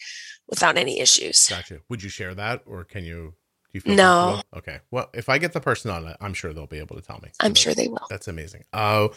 [0.48, 1.50] without any issues.
[1.50, 1.80] Gotcha.
[1.90, 3.34] Would you share that, or can you?
[3.72, 4.42] You feel No.
[4.56, 4.80] Okay.
[4.92, 7.20] Well, if I get the person on it, I'm sure they'll be able to tell
[7.22, 7.30] me.
[7.40, 8.08] I'm sure they will.
[8.10, 8.64] That's amazing.
[8.74, 9.12] Oh,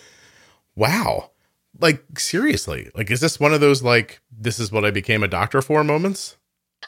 [0.74, 1.30] wow.
[1.80, 5.28] Like seriously, like is this one of those like this is what I became a
[5.28, 6.36] doctor for moments?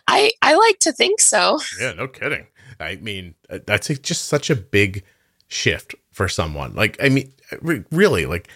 [0.07, 1.61] I, I like to think so.
[1.81, 2.49] Yeah, no kidding.
[2.81, 5.05] I mean, uh, that's just such a big
[5.47, 6.75] shift for someone.
[6.75, 8.49] Like, I mean, re- really, like,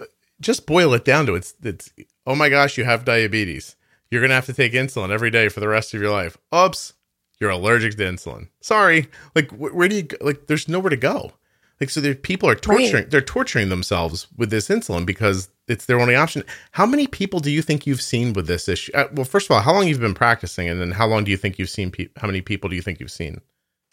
[0.00, 0.04] uh,
[0.40, 1.92] just boil it down to it's, it's,
[2.26, 3.76] oh my gosh, you have diabetes.
[4.10, 6.38] You're going to have to take insulin every day for the rest of your life.
[6.54, 6.92] Oops,
[7.40, 8.48] you're allergic to insulin.
[8.60, 9.08] Sorry.
[9.34, 10.16] Like, wh- where do you, go?
[10.20, 11.32] like, there's nowhere to go.
[11.80, 16.00] Like, so there, people are torturing, they're torturing themselves with this insulin because it's their
[16.00, 16.42] only option.
[16.70, 18.92] How many people do you think you've seen with this issue?
[18.94, 21.30] Uh, well, first of all, how long you've been practicing, and then how long do
[21.30, 21.90] you think you've seen?
[21.90, 23.40] Pe- how many people do you think you've seen?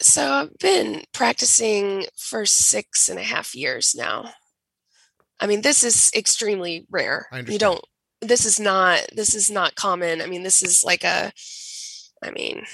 [0.00, 4.30] So I've been practicing for six and a half years now.
[5.40, 7.26] I mean, this is extremely rare.
[7.30, 7.84] I You don't,
[8.22, 10.22] this is not, this is not common.
[10.22, 11.32] I mean, this is like a,
[12.22, 12.64] I mean,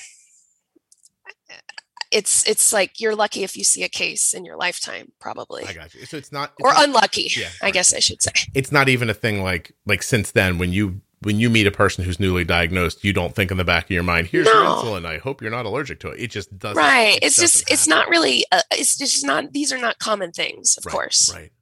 [2.11, 5.73] it's, it's like you're lucky if you see a case in your lifetime, probably, I
[5.73, 6.05] got you.
[6.07, 7.75] So it's not, it's or not, unlucky, Yeah, I right.
[7.75, 8.33] guess I should say.
[8.55, 11.71] it's not even a thing like like since then when you when you meet a
[11.71, 14.65] person who's newly diagnosed, you don't think in the back of your mind, "Here's your
[14.65, 14.77] No.
[14.77, 15.05] insulin.
[15.05, 16.79] I hope you're not allergic to it." It just doesn't.
[16.83, 17.17] Right.
[17.17, 17.99] it It's just, doesn't it's happen.
[18.01, 21.31] not really, uh, it's just not, these are not common things, of Right, course.
[21.35, 21.53] Right.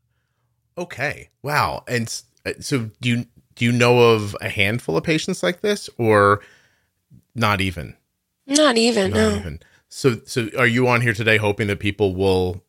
[0.78, 1.30] Okay.
[1.42, 1.82] Wow.
[1.88, 5.90] And uh, so do you do you know of a handful of patients like this,
[5.98, 6.40] or
[7.34, 7.96] not even?
[8.46, 9.36] Not even, Not no.
[9.40, 9.60] even.
[9.88, 12.62] So so are you on here today hoping that people will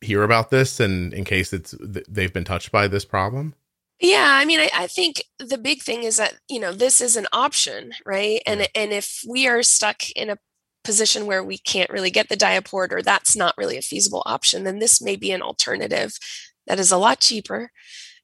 [0.00, 3.54] hear about this and in case it's they've been touched by this problem?
[4.00, 7.16] Yeah, I mean, I, I think the big thing is that you know this is
[7.16, 8.40] an option, right?
[8.46, 10.38] And and if we are stuck in a
[10.82, 14.64] position where we can't really get the diaport or that's not really a feasible option,
[14.64, 16.18] then this may be an alternative
[16.66, 17.70] that is a lot cheaper,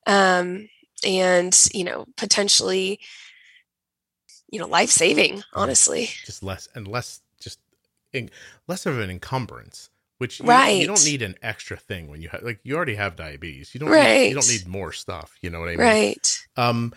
[0.07, 0.69] um,
[1.05, 2.99] and you know potentially,
[4.51, 5.43] you know, life saving.
[5.53, 7.21] Honestly, just less and less
[8.69, 10.81] less of an encumbrance which you, Right.
[10.81, 13.81] you don't need an extra thing when you have like you already have diabetes you
[13.81, 16.47] don't need, you don't need more stuff you know what i mean right?
[16.57, 16.93] um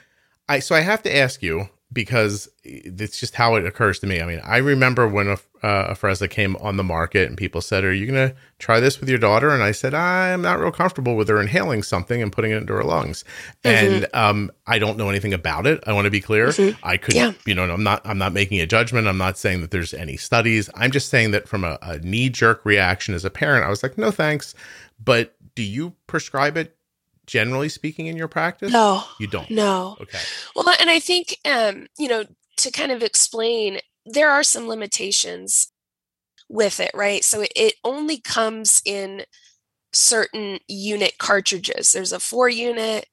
[0.48, 4.22] i so i have to ask you because it's just how it occurs to me.
[4.22, 7.62] I mean i remember when a, uh, a Afrezza came on the market and people
[7.62, 9.50] said are you going to try this with your daughter?
[9.50, 12.74] And i said i'm not real comfortable with her inhaling something and putting it into
[12.74, 13.24] her lungs.
[13.64, 15.84] And um i don't know anything about it.
[15.88, 16.48] I want to be clear.
[16.50, 16.78] Mhm.
[16.84, 17.32] i could Yeah.
[17.46, 19.08] you know i'm not i'm not making a judgment.
[19.08, 20.70] I'm not saying that there's any studies.
[20.76, 23.98] I'm just saying that from a, a knee-jerk reaction as a parent i was like
[23.98, 24.54] no thanks.
[25.04, 26.76] But do you prescribe it
[27.30, 29.98] generally speaking in your practice No, you don't no.
[30.02, 30.20] okay
[30.56, 32.26] Well, and I think, um, you know,
[32.58, 35.72] to kind of explain, there are some limitations
[36.50, 37.24] with it, right?
[37.24, 39.24] So it, only comes in
[39.94, 41.92] certain unit cartridges.
[41.92, 43.06] There's a four unit,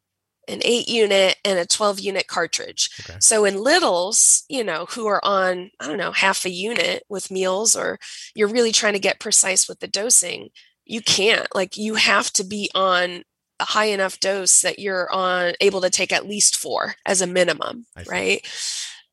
[0.48, 2.90] an eight unit, and a 12 unit cartridge.
[3.00, 3.18] Okay.
[3.20, 7.30] So in littles, you know, who are on, I don't know, half a unit with
[7.30, 7.98] meals, or
[8.34, 10.48] you're really trying to get precise with the dosing,
[10.84, 11.46] you can't.
[11.54, 13.22] Like, you have to be on
[13.60, 17.26] a high enough dose that you're on able to take at least four as a
[17.26, 18.46] minimum right?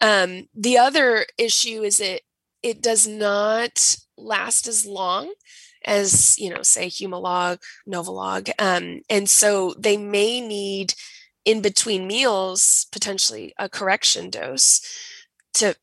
[0.02, 2.22] Um, the other issue is it
[2.62, 5.34] it does not last as long
[5.86, 10.94] as you know say humalog novolog um, and so they may need
[11.46, 14.82] in between meals potentially a correction dose
[15.54, 15.76] to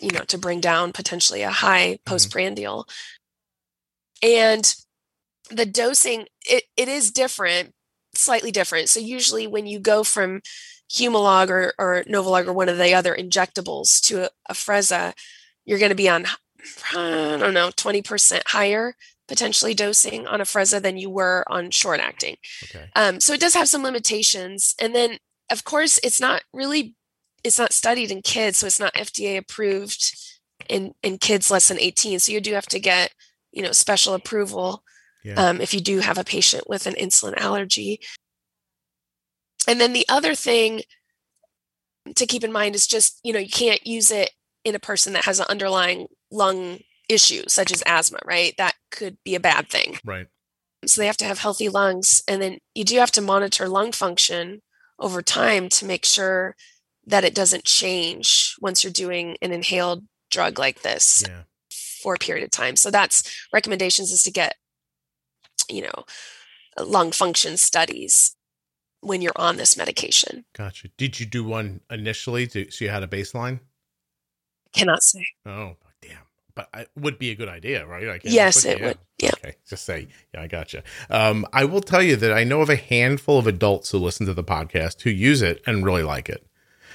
[0.00, 2.86] you know to bring down potentially a high postprandial.
[4.22, 4.74] And
[5.50, 7.74] the dosing it, it is different
[8.16, 10.40] slightly different so usually when you go from
[10.90, 15.12] humalog or, or novolog or one of the other injectables to a, Afrezza
[15.64, 16.26] you're going to be on
[16.92, 18.94] i don't know 20% higher
[19.26, 23.54] potentially dosing on Afrezza than you were on short acting okay um, so it does
[23.54, 24.74] have some limitations.
[24.80, 25.18] And then,
[25.50, 26.94] of course, it's not really
[27.42, 30.16] it's not studied in kids, so it's not FDA approved
[30.68, 32.20] in in kids less than 18.
[32.20, 33.12] So you do have to get
[33.52, 34.82] you know special approval
[35.24, 35.34] Yeah.
[35.34, 38.00] um, if you do have a patient with an insulin allergy.
[39.66, 40.82] And then the other thing
[42.14, 44.30] to keep in mind is just you know you can't use it
[44.62, 48.54] in a person that has an underlying lung issue such as asthma, right?
[48.58, 50.26] That could be a bad thing right
[50.86, 53.92] so they have to have healthy lungs and then you do have to monitor lung
[53.92, 54.60] function
[54.98, 56.54] over time to make sure
[57.06, 61.42] that it doesn't change once you're doing an inhaled drug like this yeah
[62.02, 64.56] for a period of time so that's recommendations is to get
[65.70, 66.04] you know
[66.78, 68.36] lung function studies
[69.00, 70.46] when you're on this medication.
[70.56, 70.88] Gotcha.
[70.96, 73.60] Did you do one initially to, so you had a baseline?
[74.72, 75.26] Cannot say.
[75.44, 76.16] Oh, damn.
[76.54, 78.08] But it would be a good idea, right?
[78.08, 78.96] I guess yes, it would.
[79.18, 79.32] Yeah.
[79.34, 79.56] Okay.
[79.68, 80.82] Just say, yeah, I gotcha.
[81.10, 84.24] Um, I will tell you that I know of a handful of adults who listen
[84.24, 86.46] to the podcast who use it and really like it.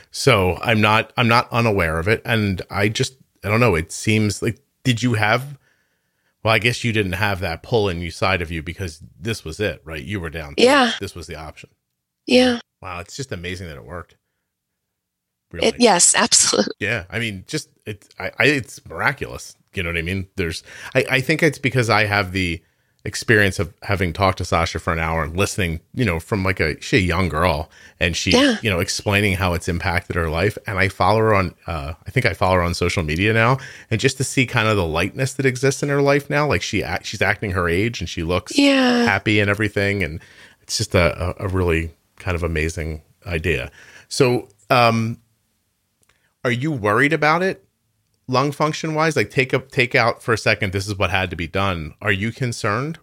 [0.09, 2.23] So I'm not, I'm not unaware of it.
[2.25, 3.75] And I just, I don't know.
[3.75, 5.58] It seems like, did you have,
[6.43, 9.43] well, I guess you didn't have that pull in you side of you because this
[9.43, 10.03] was it, right?
[10.03, 10.53] You were down.
[10.57, 10.91] Yeah.
[10.99, 11.69] This was the option.
[12.25, 12.59] Yeah.
[12.81, 12.99] Wow.
[12.99, 14.15] It's just amazing that it worked.
[15.51, 15.67] Really.
[15.67, 16.75] It, yes, absolutely.
[16.79, 17.05] Yeah.
[17.09, 19.55] I mean, just it's, I, I, it's miraculous.
[19.73, 20.27] You know what I mean?
[20.35, 20.63] There's,
[20.95, 22.63] I, I think it's because I have the
[23.09, 26.59] experience of having talked to Sasha for an hour and listening, you know, from like
[26.59, 27.69] a, she a young girl
[27.99, 28.57] and she, yeah.
[28.61, 30.57] you know, explaining how it's impacted her life.
[30.67, 33.57] And I follow her on, uh, I think I follow her on social media now.
[33.91, 36.61] And just to see kind of the lightness that exists in her life now, like
[36.61, 39.03] she, act, she's acting her age and she looks yeah.
[39.03, 40.03] happy and everything.
[40.03, 40.21] And
[40.61, 43.71] it's just a, a, a really kind of amazing idea.
[44.07, 45.19] So, um,
[46.45, 47.65] are you worried about it
[48.29, 49.15] lung function wise?
[49.15, 50.71] Like take up take out for a second.
[50.71, 51.93] This is what had to be done.
[52.01, 52.99] Are you concerned?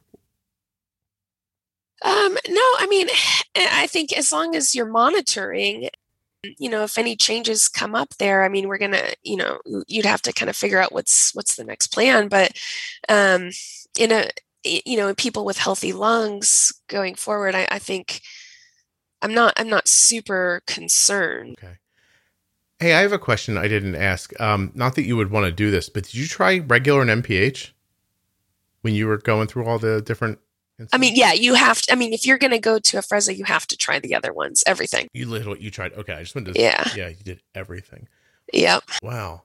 [2.02, 3.08] Um, no, I mean,
[3.56, 5.88] I think as long as you're monitoring,
[6.58, 9.58] you know, if any changes come up there, I mean, we're gonna, you know,
[9.88, 12.28] you'd have to kind of figure out what's what's the next plan.
[12.28, 12.52] But
[13.08, 13.50] um,
[13.98, 14.30] in a,
[14.64, 18.20] you know, people with healthy lungs going forward, I, I think
[19.22, 21.56] I'm not I'm not super concerned.
[21.58, 21.78] Okay.
[22.78, 24.38] Hey, I have a question I didn't ask.
[24.40, 27.24] Um, not that you would want to do this, but did you try regular and
[27.24, 27.70] NPH
[28.82, 30.38] when you were going through all the different?
[30.78, 30.90] Instances?
[30.92, 31.92] I mean, yeah, you have to.
[31.92, 34.14] I mean, if you're going to go to a Afrezza, you have to try the
[34.14, 35.08] other ones, everything.
[35.14, 35.94] You literally you tried.
[35.94, 36.60] Okay, I just wanted to.
[36.60, 38.08] Yeah, yeah, you did everything.
[38.52, 38.84] Yep.
[39.02, 39.44] Wow.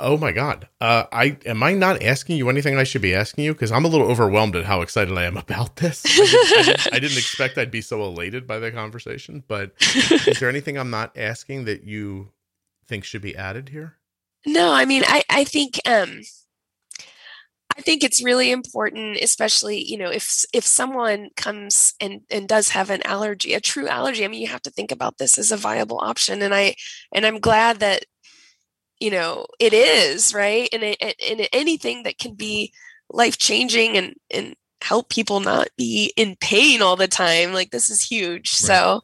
[0.00, 0.66] Oh my God.
[0.80, 3.84] Uh, I am I not asking you anything I should be asking you because I'm
[3.84, 6.04] a little overwhelmed at how excited I am about this.
[6.04, 9.44] I didn't, I, didn't, I didn't, expect I'd be so elated by the conversation.
[9.46, 9.72] But
[10.26, 12.30] is there anything I'm not asking that you
[12.90, 13.96] think should be added here?
[14.44, 16.20] No, I mean, I, I think, um,
[17.78, 22.70] I think it's really important, especially, you know, if, if someone comes and, and does
[22.70, 25.52] have an allergy, a true allergy, I mean, you have to think about this as
[25.52, 26.42] a viable option.
[26.42, 26.74] And I,
[27.14, 28.04] and I'm glad that,
[28.98, 30.68] you know, it is right.
[30.72, 32.72] And, it, and anything that can be
[33.08, 37.52] life changing and, and help people not be in pain all the time.
[37.52, 38.50] Like this is huge.
[38.50, 38.68] Right.
[38.68, 39.00] So,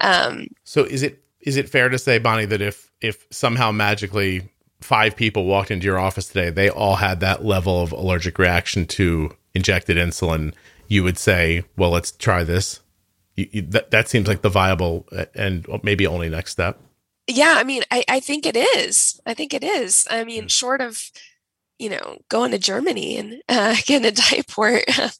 [0.00, 4.48] um, so is it, is it fair to say, Bonnie, that if if somehow magically
[4.80, 8.86] five people walked into your office today, they all had that level of allergic reaction
[8.86, 10.54] to injected insulin,
[10.88, 12.80] you would say, well, let's try this.
[13.36, 16.78] You, you, that, that seems like the viable and maybe only next step.
[17.28, 19.20] Yeah, I mean, I, I think it is.
[19.24, 20.06] I think it is.
[20.10, 20.50] I mean, mm.
[20.50, 21.10] short of,
[21.78, 25.16] you know, going to Germany and uh, getting a DiaPort,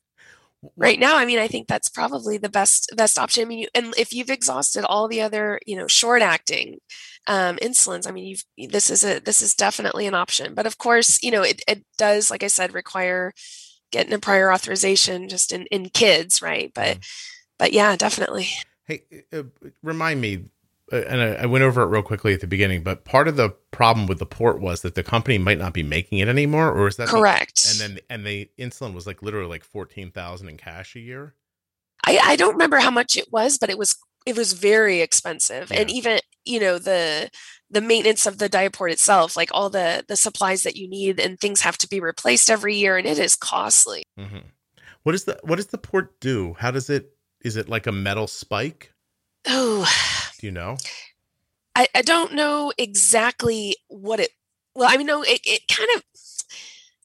[0.76, 3.68] right now i mean i think that's probably the best best option i mean you,
[3.74, 6.78] and if you've exhausted all the other you know short acting
[7.26, 10.78] um, insulins i mean you've this is a this is definitely an option but of
[10.78, 13.32] course you know it, it does like i said require
[13.90, 17.06] getting a prior authorization just in in kids right but mm.
[17.58, 18.48] but yeah definitely
[18.86, 19.42] hey uh,
[19.82, 20.44] remind me
[20.92, 23.36] uh, and I, I, went over it real quickly at the beginning, but part of
[23.36, 26.70] the problem with the port was that the company might not be making it anymore,
[26.70, 27.62] or is that correct?
[27.62, 31.00] The, and then and the insulin was like literally like fourteen thousand in cash a
[31.00, 31.34] year.
[32.04, 35.70] I, I don't remember how much it was, but it was it was very expensive,
[35.70, 35.80] yeah.
[35.80, 37.30] and even you know the
[37.70, 41.40] the maintenance of the DiaPort itself, like all the the supplies that you need and
[41.40, 44.04] things have to be replaced every year, and it is costly.
[44.18, 44.48] Mm-hmm.
[45.02, 46.54] What does the what does the port do?
[46.58, 47.10] How does it?
[47.44, 48.92] Is it like a metal spike?
[49.46, 49.90] Oh,
[50.38, 50.76] do you know?
[51.74, 54.30] I, I don't know exactly what it.
[54.74, 56.02] Well, I mean, no, it, it kind of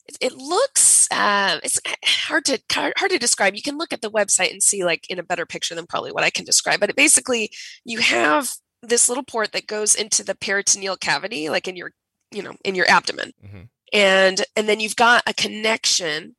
[0.07, 3.55] it, it looks uh, it's hard to hard to describe.
[3.55, 6.11] You can look at the website and see like in a better picture than probably
[6.11, 6.79] what I can describe.
[6.79, 7.51] But it basically,
[7.85, 11.91] you have this little port that goes into the peritoneal cavity, like in your
[12.31, 13.61] you know in your abdomen, mm-hmm.
[13.93, 16.35] and and then you've got a connection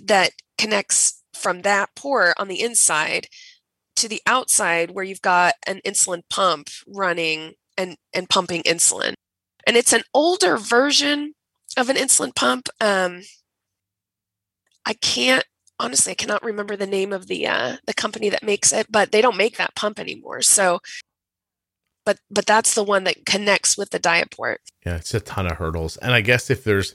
[0.00, 3.28] that connects from that port on the inside
[3.96, 9.14] to the outside where you've got an insulin pump running and, and pumping insulin.
[9.66, 11.34] And it's an older version
[11.76, 12.68] of an insulin pump.
[12.80, 13.22] Um,
[14.84, 15.44] I can't
[15.78, 19.12] honestly, I cannot remember the name of the uh, the company that makes it, but
[19.12, 20.42] they don't make that pump anymore.
[20.42, 20.80] So,
[22.04, 24.56] but but that's the one that connects with the DiaPort.
[24.84, 26.94] Yeah, it's a ton of hurdles, and I guess if there's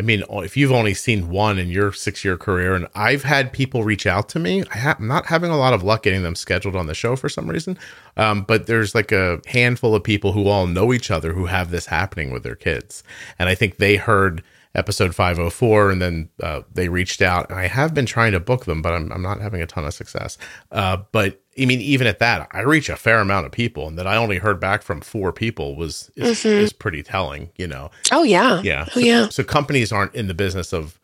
[0.00, 3.52] I mean, if you've only seen one in your six year career, and I've had
[3.52, 6.34] people reach out to me, I am not having a lot of luck getting them
[6.34, 7.78] scheduled on the show for some reason.
[8.16, 11.70] Um, but there's like a handful of people who all know each other who have
[11.70, 13.04] this happening with their kids.
[13.38, 14.42] And I think they heard
[14.74, 18.66] episode 504 and then uh, they reached out and i have been trying to book
[18.66, 20.38] them but i'm, I'm not having a ton of success.
[20.70, 23.98] Uh, but i mean even at that i reach a fair amount of people and
[23.98, 26.48] that i only heard back from four people was is, mm-hmm.
[26.48, 27.90] is pretty telling you know?
[28.12, 28.60] Oh yeah.
[28.62, 28.86] Yeah.
[28.94, 29.28] Oh yeah.
[29.28, 31.00] so companies aren't in the business of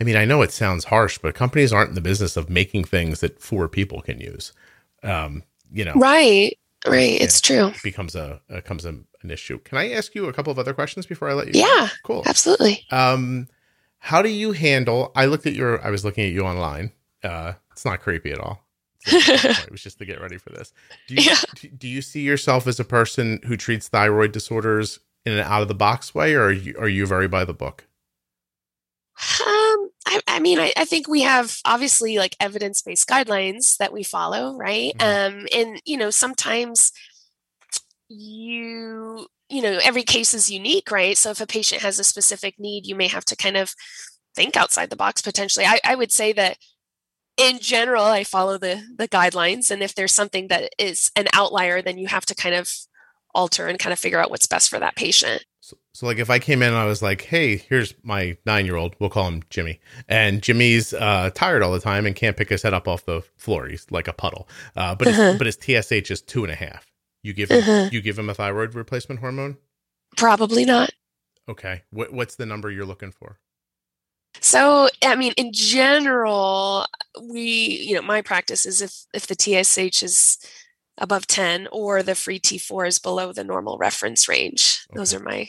[0.00, 2.84] i mean i know it sounds harsh but companies aren't in the business of making
[2.84, 4.52] things that four people can use.
[5.02, 5.42] Um,
[5.72, 5.94] you know.
[5.94, 6.58] Right.
[6.86, 7.20] Right.
[7.20, 7.72] It's true.
[7.82, 9.58] Becomes a becomes a an issue.
[9.58, 11.60] Can I ask you a couple of other questions before I let you?
[11.60, 11.66] Yeah.
[11.66, 11.88] Go?
[12.04, 12.22] Cool.
[12.26, 12.86] Absolutely.
[12.90, 13.48] Um,
[13.98, 15.12] how do you handle?
[15.14, 15.84] I looked at your.
[15.84, 16.92] I was looking at you online.
[17.22, 18.64] Uh, it's not creepy at all.
[19.06, 20.72] it was just to get ready for this.
[21.08, 21.68] Do you, yeah.
[21.76, 25.68] do you see yourself as a person who treats thyroid disorders in an out of
[25.68, 27.86] the box way, or are you, are you very by the book?
[29.40, 33.92] Um, I, I mean, I, I, think we have obviously like evidence based guidelines that
[33.92, 34.96] we follow, right?
[34.96, 35.40] Mm-hmm.
[35.40, 36.92] Um, and you know, sometimes
[38.10, 41.16] you you know every case is unique right?
[41.16, 43.74] So if a patient has a specific need you may have to kind of
[44.34, 45.66] think outside the box potentially.
[45.66, 46.58] I, I would say that
[47.36, 51.80] in general i follow the the guidelines and if there's something that is an outlier
[51.80, 52.68] then you have to kind of
[53.34, 55.44] alter and kind of figure out what's best for that patient.
[55.60, 58.64] So, so like if i came in and i was like hey here's my nine
[58.64, 62.36] year old we'll call him jimmy and jimmy's uh, tired all the time and can't
[62.36, 63.66] pick his head up off the floor.
[63.66, 64.48] He's like a puddle.
[64.74, 65.22] Uh, but uh-huh.
[65.22, 66.90] his, but his tsh is two and a half
[67.22, 67.88] you give him, uh-huh.
[67.92, 69.58] you give him a thyroid replacement hormone?
[70.16, 70.90] Probably not.
[71.48, 71.82] Okay.
[71.90, 73.38] What what's the number you're looking for?
[74.40, 76.86] So, I mean, in general,
[77.20, 80.38] we, you know, my practice is if if the TSH is
[80.98, 84.86] above 10 or the free T4 is below the normal reference range.
[84.90, 84.98] Okay.
[84.98, 85.48] Those are my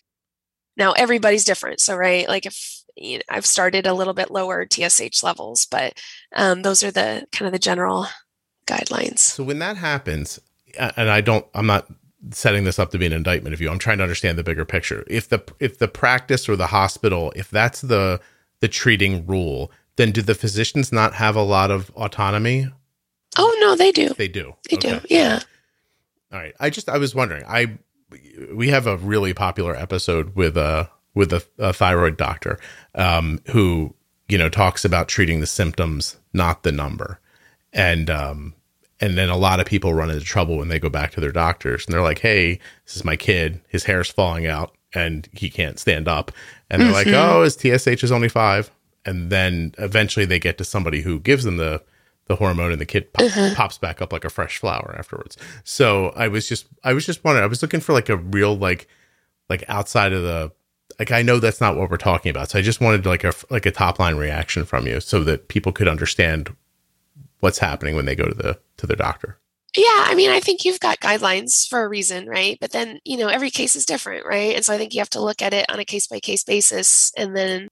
[0.78, 1.80] Now, everybody's different.
[1.80, 5.93] So, right, like if you know, I've started a little bit lower TSH levels, but
[6.36, 8.07] um, those are the kind of the general
[8.65, 9.19] guidelines.
[9.19, 10.39] So, when that happens,
[10.78, 11.88] and I don't, I'm not
[12.30, 13.69] setting this up to be an indictment of you.
[13.69, 15.03] I'm trying to understand the bigger picture.
[15.07, 18.22] If the if the practice or the hospital, if that's the
[18.59, 22.67] the treating rule, then do the physicians not have a lot of autonomy?
[23.38, 24.09] Oh no, they do.
[24.09, 24.55] They do.
[24.69, 24.99] They okay.
[24.99, 25.05] do.
[25.09, 25.39] Yeah.
[26.32, 26.53] All right.
[26.59, 27.43] I just I was wondering.
[27.47, 27.78] I
[28.53, 32.59] we have a really popular episode with a with a, a thyroid doctor
[32.95, 33.93] um, who
[34.28, 37.19] you know talks about treating the symptoms, not the number,
[37.74, 38.53] and um,
[39.02, 41.32] and then a lot of people run into trouble when they go back to their
[41.32, 43.60] doctors and they're like, hey, this is my kid.
[43.68, 46.32] His hair's falling out and he can't stand up.
[46.70, 47.12] And they're mm-hmm.
[47.12, 48.70] like, oh, his TSH is only five.
[49.04, 51.84] And then eventually they get to somebody who gives them the
[52.28, 53.54] the hormone and the kid pop, uh-huh.
[53.56, 55.36] pops back up like a fresh flower afterwards.
[55.64, 58.56] So I was just I was just wondering I was looking for like a real
[58.56, 58.88] like
[59.49, 60.52] like outside of the
[60.99, 62.52] like I know that's not what we're talking about.
[62.52, 65.47] So I just wanted like a like a top line reaction from you so that
[65.47, 66.56] people could understand
[67.42, 69.38] what's happening when they go to the to their doctor.
[69.76, 72.58] Yeah, I mean, I think you've got guidelines for a reason, right?
[72.60, 74.56] But then, you know, every case is different, right?
[74.56, 76.44] And so I think you have to look at it on a case by case
[76.44, 77.70] basis and then,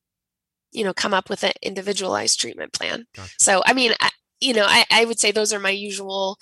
[0.71, 3.05] you know, come up with an individualized treatment plan.
[3.15, 3.33] Gotcha.
[3.37, 6.37] So, I mean, I, you know, I, I would say those are my usual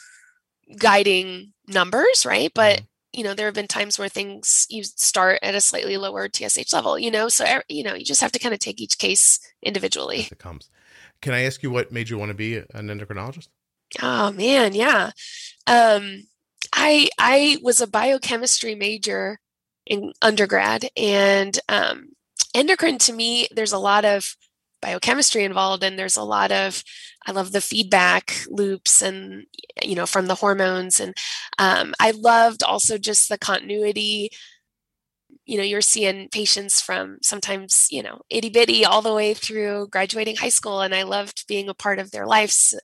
[0.77, 2.51] guiding numbers, right?
[2.53, 2.85] But, mm-hmm.
[3.13, 6.71] you know, there have been times where things you start at a slightly lower TSH
[6.71, 9.39] level, you know, so, you know, you just have to kind of take each case
[9.63, 10.19] individually.
[10.19, 10.69] As it comes.
[11.21, 13.47] Can I ask you what made you want to be an endocrinologist?
[14.01, 15.11] Oh man, yeah.
[15.65, 16.23] Um,
[16.73, 19.39] I I was a biochemistry major
[19.85, 22.09] in undergrad, and um,
[22.53, 24.35] endocrine to me, there's a lot of
[24.81, 26.83] biochemistry involved, and there's a lot of
[27.25, 29.45] I love the feedback loops and
[29.83, 31.15] you know from the hormones, and
[31.57, 34.31] um, I loved also just the continuity
[35.47, 39.87] you know you're seeing patients from sometimes you know itty bitty all the way through
[39.87, 42.75] graduating high school and i loved being a part of their lives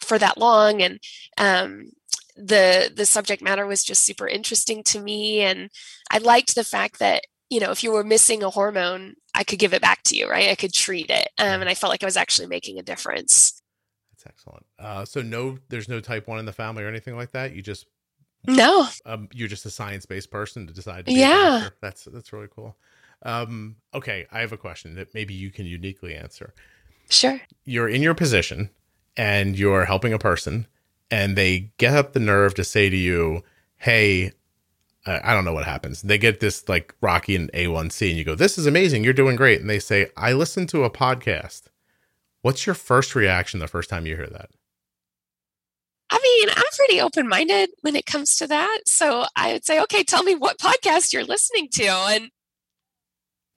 [0.00, 1.00] for that long and
[1.38, 1.90] um,
[2.36, 5.70] the the subject matter was just super interesting to me and
[6.10, 9.58] i liked the fact that you know if you were missing a hormone i could
[9.58, 10.50] give it back to you right?
[10.50, 13.60] I could treat it um, and i felt like i was actually making a difference.
[14.12, 14.66] That's excellent.
[14.78, 17.54] Uh, so no there's no type 1 in the family or anything like that?
[17.54, 17.86] You just
[18.46, 22.76] no um, you're just a science-based person to decide to yeah that's that's really cool
[23.22, 26.54] um, okay i have a question that maybe you can uniquely answer
[27.10, 28.70] sure you're in your position
[29.16, 30.66] and you're helping a person
[31.10, 33.42] and they get up the nerve to say to you,
[33.76, 34.32] Hey,
[35.06, 36.02] I don't know what happens.
[36.02, 39.04] They get this like Rocky and A1C, and you go, This is amazing.
[39.04, 39.60] You're doing great.
[39.60, 41.64] And they say, I listened to a podcast.
[42.42, 44.50] What's your first reaction the first time you hear that?
[46.10, 48.80] I mean, I'm pretty open minded when it comes to that.
[48.86, 51.86] So I would say, okay, tell me what podcast you're listening to.
[51.86, 52.30] And,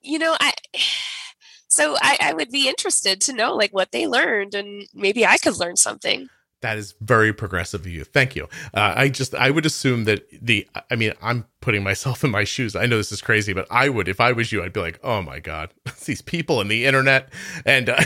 [0.01, 0.53] you know, I
[1.67, 5.37] so I, I would be interested to know like what they learned and maybe I
[5.37, 6.27] could learn something.
[6.61, 8.03] That is very progressive of you.
[8.03, 8.43] Thank you.
[8.73, 12.43] Uh, I just, I would assume that the, I mean, I'm putting myself in my
[12.43, 12.75] shoes.
[12.75, 14.99] I know this is crazy, but I would, if I was you, I'd be like,
[15.03, 15.73] oh my God,
[16.05, 17.29] these people and the internet.
[17.65, 18.03] And, uh,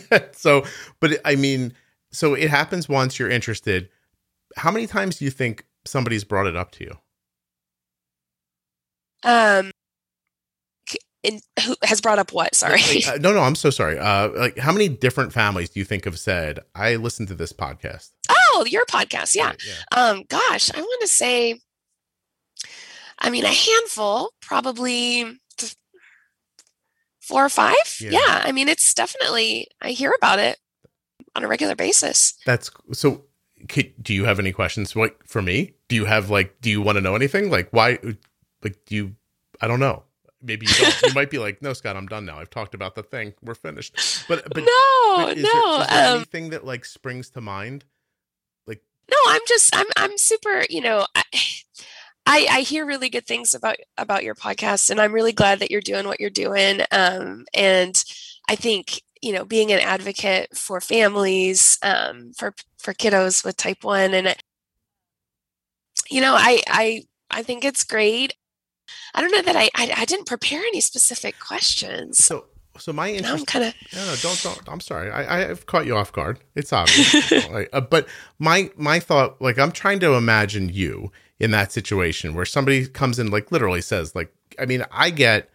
[0.32, 0.64] so,
[1.00, 1.74] but I mean,
[2.10, 3.88] so it happens once you're interested.
[4.56, 6.98] How many times do you think somebody's brought it up to you?
[9.24, 9.70] Um,
[11.22, 12.54] in, who has brought up what?
[12.54, 12.80] Sorry.
[12.80, 13.98] Like, uh, no, no, I'm so sorry.
[13.98, 17.52] Uh, like, how many different families do you think have said, "I listened to this
[17.52, 18.10] podcast"?
[18.30, 19.48] Oh, your podcast, yeah.
[19.48, 20.00] Right, yeah.
[20.00, 21.60] Um, gosh, I want to say,
[23.18, 25.38] I mean, a handful, probably
[27.20, 27.74] four or five.
[28.00, 28.10] Yeah.
[28.12, 28.42] yeah.
[28.44, 30.58] I mean, it's definitely I hear about it
[31.38, 32.34] on a regular basis.
[32.44, 33.24] That's so.
[33.66, 35.72] Do you have any questions like for me?
[35.88, 36.60] Do you have like?
[36.60, 37.50] Do you want to know anything?
[37.50, 37.98] Like, why?
[38.62, 39.16] Like, do you?
[39.60, 40.04] I don't know
[40.42, 41.02] maybe you don't.
[41.02, 42.38] you might be like, no, Scott, I'm done now.
[42.38, 43.34] I've talked about the thing.
[43.42, 44.24] We're finished.
[44.28, 45.78] But but no, but is no.
[45.78, 47.84] There, is there um, anything that like springs to mind?
[48.66, 50.64] Like no, I'm just I'm I'm super.
[50.68, 51.24] You know, I,
[52.26, 55.70] I I hear really good things about about your podcast, and I'm really glad that
[55.70, 56.80] you're doing what you're doing.
[56.90, 58.02] Um, and
[58.48, 63.84] I think you know being an advocate for families, um, for for kiddos with type
[63.84, 64.36] one, and
[66.10, 68.34] you know, I I I think it's great.
[69.14, 72.24] I don't know that I, I, I didn't prepare any specific questions.
[72.24, 72.46] So
[72.78, 73.40] so my interest.
[73.40, 74.68] I'm kind of no, no, don't don't.
[74.68, 75.10] I'm sorry.
[75.10, 76.38] I I've caught you off guard.
[76.54, 77.32] It's obvious.
[77.72, 78.08] uh, but
[78.38, 83.18] my my thought, like I'm trying to imagine you in that situation where somebody comes
[83.18, 85.50] in, like literally says, like I mean, I get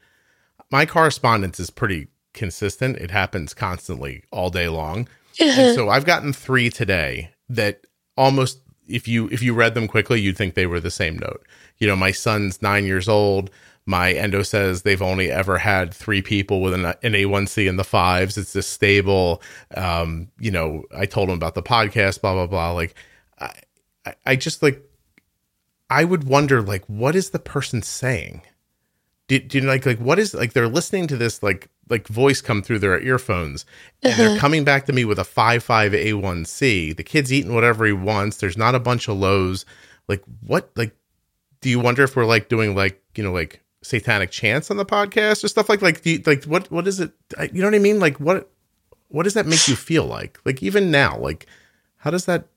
[0.71, 2.97] my correspondence is pretty consistent.
[2.97, 5.07] It happens constantly all day long.
[5.41, 5.73] Uh-huh.
[5.73, 10.37] so I've gotten three today that almost if you if you read them quickly, you'd
[10.37, 11.45] think they were the same note.
[11.77, 13.49] You know, my son's nine years old.
[13.85, 17.83] My endo says they've only ever had three people with an, an A1C in the
[17.83, 18.37] fives.
[18.37, 19.41] It's just stable.
[19.75, 22.71] Um, you know, I told him about the podcast, blah blah blah.
[22.71, 22.95] Like,
[24.05, 24.81] I, I just like,
[25.89, 28.41] I would wonder, like, what is the person saying?
[29.27, 32.41] Do, do you like like what is like they're listening to this like like voice
[32.41, 33.65] come through their earphones
[34.01, 34.23] and uh-huh.
[34.23, 36.95] they're coming back to me with a 5-5 A1C.
[36.95, 38.37] The kid's eating whatever he wants.
[38.37, 39.65] There's not a bunch of lows.
[40.07, 40.95] Like what like
[41.61, 44.85] do you wonder if we're like doing like, you know, like satanic chants on the
[44.85, 47.11] podcast or stuff like like you, like what what is it
[47.51, 47.99] you know what I mean?
[47.99, 48.49] Like what
[49.09, 50.39] what does that make you feel like?
[50.45, 51.45] Like even now, like
[51.97, 52.47] how does that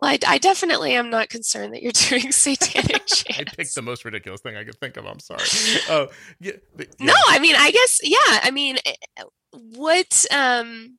[0.00, 3.24] well, I, I, definitely am not concerned that you're doing satanic chants.
[3.38, 5.06] I picked the most ridiculous thing I could think of.
[5.06, 5.42] I'm sorry.
[5.88, 6.06] Uh,
[6.40, 6.84] yeah, yeah.
[7.00, 8.40] No, I mean, I guess, yeah.
[8.42, 9.22] I mean, eh,
[9.74, 10.98] what, um,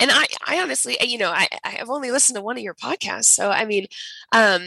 [0.00, 3.26] and I, I honestly, you know, I, I've only listened to one of your podcasts.
[3.26, 3.86] So, I mean,
[4.32, 4.62] um,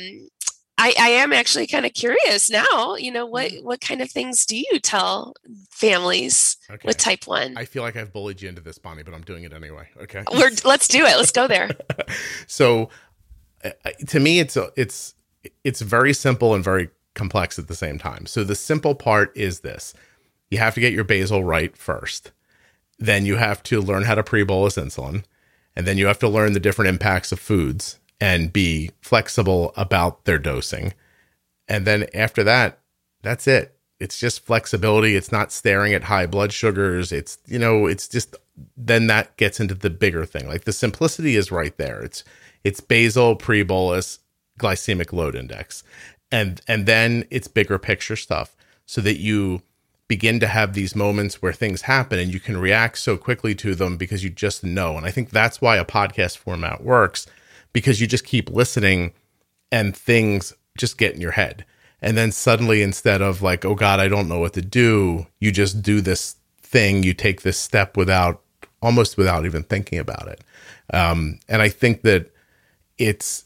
[0.78, 3.66] I, I am actually kind of curious now, you know, what, mm-hmm.
[3.66, 5.36] what kind of things do you tell
[5.70, 6.88] families okay.
[6.88, 7.56] with type one?
[7.56, 9.88] I feel like I've bullied you into this, Bonnie, but I'm doing it anyway.
[10.02, 10.24] Okay.
[10.32, 11.16] We're, let's do it.
[11.18, 11.70] Let's go there.
[12.48, 12.90] so
[14.08, 15.16] to me it's it's
[15.64, 18.26] it's very simple and very complex at the same time.
[18.26, 19.94] So the simple part is this.
[20.50, 22.32] You have to get your basal right first.
[23.00, 25.24] Then you have to learn how to pre-bolus insulin,
[25.76, 30.26] and then you have to learn the different impacts of foods and be flexible about
[30.26, 30.94] their dosing.
[31.68, 32.80] And then after that,
[33.24, 33.76] that's it.
[34.00, 35.16] It's just flexibility.
[35.16, 37.12] It's not staring at high blood sugars.
[37.12, 38.36] It's, you know, it's just
[38.78, 40.48] then that gets into the bigger thing.
[40.48, 42.02] Like the simplicity is right there.
[42.02, 42.24] It's
[42.64, 44.20] it's basal, pre-bolus,
[44.60, 45.84] glycemic load index.
[46.32, 48.56] And and then it's bigger picture stuff
[48.86, 49.62] so that you
[50.08, 53.76] begin to have these moments where things happen and you can react so quickly to
[53.76, 54.98] them because you just know.
[54.98, 57.28] And I think that's why a podcast format works
[57.74, 59.14] because you just keep listening
[59.72, 61.66] and things just get in your head.
[62.02, 65.52] And then suddenly, instead of like, oh God, I don't know what to do, you
[65.52, 68.42] just do this thing, you take this step without
[68.82, 70.44] almost without even thinking about it.
[70.94, 72.34] Um, and I think that
[73.02, 73.46] it's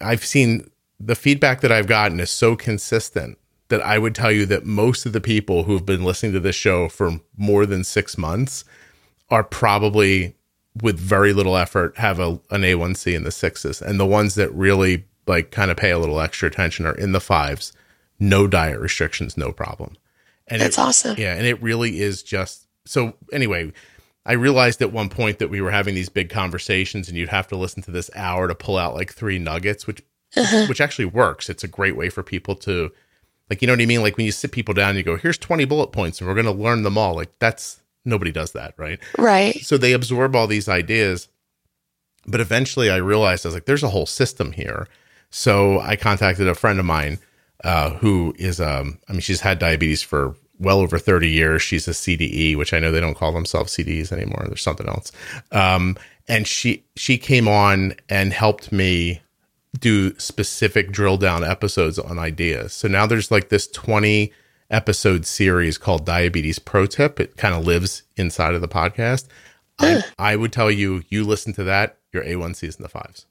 [0.00, 0.70] I've seen
[1.00, 3.36] the feedback that I've gotten is so consistent
[3.68, 6.56] that I would tell you that most of the people who've been listening to this
[6.56, 8.64] show for more than six months
[9.28, 10.34] are probably
[10.80, 13.82] with very little effort have a, an A1C in the sixes.
[13.82, 17.12] And the ones that really like kind of pay a little extra attention are in
[17.12, 17.72] the fives,
[18.18, 19.96] no diet restrictions, no problem.
[20.46, 21.16] And that's it, awesome.
[21.18, 21.34] Yeah.
[21.34, 23.72] And it really is just so anyway,
[24.28, 27.48] I realized at one point that we were having these big conversations and you'd have
[27.48, 30.02] to listen to this hour to pull out like three nuggets, which
[30.36, 30.66] uh-huh.
[30.66, 31.48] which actually works.
[31.48, 32.92] It's a great way for people to
[33.48, 34.02] like you know what I mean?
[34.02, 36.52] Like when you sit people down you go, here's 20 bullet points and we're gonna
[36.52, 37.14] learn them all.
[37.14, 39.00] Like that's nobody does that, right?
[39.16, 39.58] Right.
[39.64, 41.28] So they absorb all these ideas.
[42.26, 44.88] But eventually I realized I was like, there's a whole system here.
[45.30, 47.18] So I contacted a friend of mine
[47.64, 51.62] uh, who is um I mean she's had diabetes for well over 30 years.
[51.62, 54.44] She's a CDE, which I know they don't call themselves CDEs anymore.
[54.46, 55.12] There's something else.
[55.52, 55.96] Um,
[56.28, 59.22] and she she came on and helped me
[59.78, 62.72] do specific drill down episodes on ideas.
[62.72, 64.32] So now there's like this 20
[64.70, 67.20] episode series called Diabetes Pro Tip.
[67.20, 69.26] It kind of lives inside of the podcast.
[69.78, 73.26] I, I would tell you, you listen to that, your A1C's in the fives.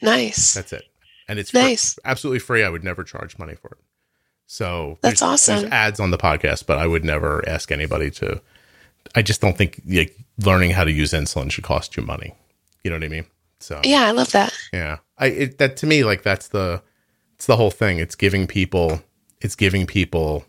[0.00, 0.54] Nice.
[0.54, 0.84] That's it.
[1.28, 1.94] And it's Nice.
[1.94, 2.64] fr- absolutely free.
[2.64, 3.78] I would never charge money for it.
[4.50, 5.60] So That's awesome.
[5.60, 8.40] There's ads on the podcast, but I would never ask anybody to.
[9.14, 12.34] I just don't think like, learning how to use insulin should cost you money.
[12.82, 13.26] You know what I mean?
[13.60, 14.52] So Yeah, I love that.
[14.72, 16.82] yeah, I it, that to me like that's the
[17.34, 17.98] it's the whole thing.
[17.98, 19.02] It's giving people
[19.40, 20.44] it's giving people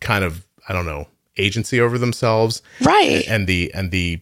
[0.00, 3.24] kind of I don't know agency over themselves Right.
[3.28, 4.20] and the and the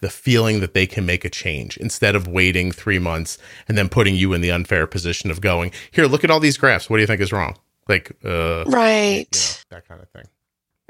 [0.00, 3.88] the feeling that they can make a change instead of waiting three months and then
[3.88, 6.96] putting you in the unfair position of going here look at all these graphs what
[6.96, 7.56] do you think is wrong
[7.88, 9.26] like uh Right.
[9.32, 10.24] you know, that kind of thing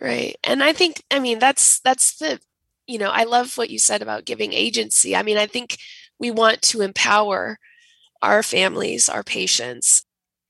[0.02, 0.36] Right.
[0.42, 2.40] And I think, I mean, that's, that's the,
[2.88, 5.14] you know, I love what you said about giving agency.
[5.14, 5.78] I mean, I think
[6.18, 7.60] we want to empower
[8.20, 10.04] our families, our patients.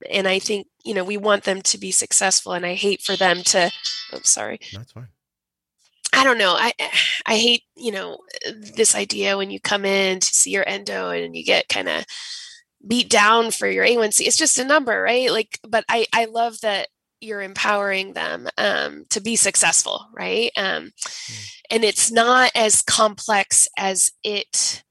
[0.09, 2.53] And I think, you know, we want them to be successful.
[2.53, 3.71] And I hate for them to,
[4.11, 4.59] oh, sorry.
[4.73, 5.07] that's fine
[6.13, 6.55] I don't know.
[6.57, 6.73] I
[7.25, 8.19] I hate, you know,
[8.75, 12.05] this idea when you come in to see your endo and you get kind of
[12.85, 14.27] beat down for your A1C.
[14.27, 15.31] It's just a number, right?
[15.31, 16.89] Like, but I I love that
[17.21, 20.51] you're empowering them um, to be successful, right?
[20.57, 20.91] Um,
[21.71, 24.83] and it's not as complex as it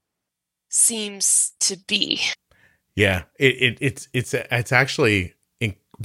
[0.69, 2.21] seems to be.
[2.95, 5.33] Yeah, it, it it's it's it's actually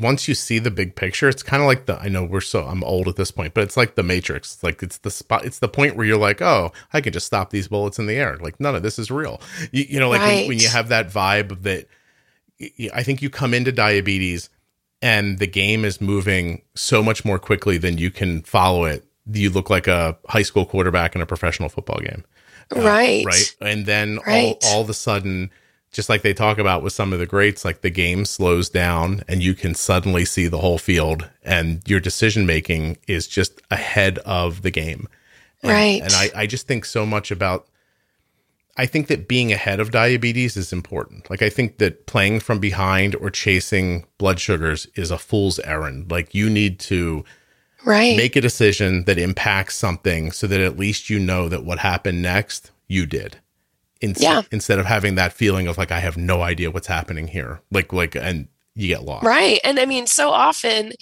[0.00, 2.64] once you see the big picture, it's kind of like the I know we're so
[2.64, 4.54] I'm old at this point, but it's like the Matrix.
[4.54, 5.44] It's like it's the spot.
[5.44, 8.14] It's the point where you're like, oh, I can just stop these bullets in the
[8.14, 8.36] air.
[8.40, 9.40] Like none of this is real.
[9.72, 11.86] You, you know, like when, when you have that vibe that
[12.92, 14.50] I think you come into diabetes
[15.00, 19.04] and the game is moving so much more quickly than you can follow it.
[19.30, 22.24] You look like a high school quarterback in a professional football game
[22.74, 23.24] uh, right.
[23.26, 24.56] right and then Right.
[24.64, 25.50] all, all of a sudden
[25.90, 29.22] just like they talk about with some of the greats like the game slows down
[29.28, 34.18] and you can suddenly see the whole field and your decision making is just ahead
[34.18, 35.08] of the game
[35.62, 36.02] and, Right.
[36.02, 37.66] and I, I just think so much about
[38.76, 42.58] i think that being ahead of diabetes is important like i think that playing from
[42.60, 47.24] behind or chasing blood sugars is a fool's errand like you need to
[47.84, 48.16] Right.
[48.16, 52.20] make a decision that impacts something so that at least you know that what happened
[52.20, 53.38] next you did
[54.00, 54.42] In- Yeah.
[54.52, 57.92] instead of having that feeling of like i have no idea what's happening here like
[57.92, 59.58] like and you get lost Right.
[59.64, 60.92] And I mean, so often,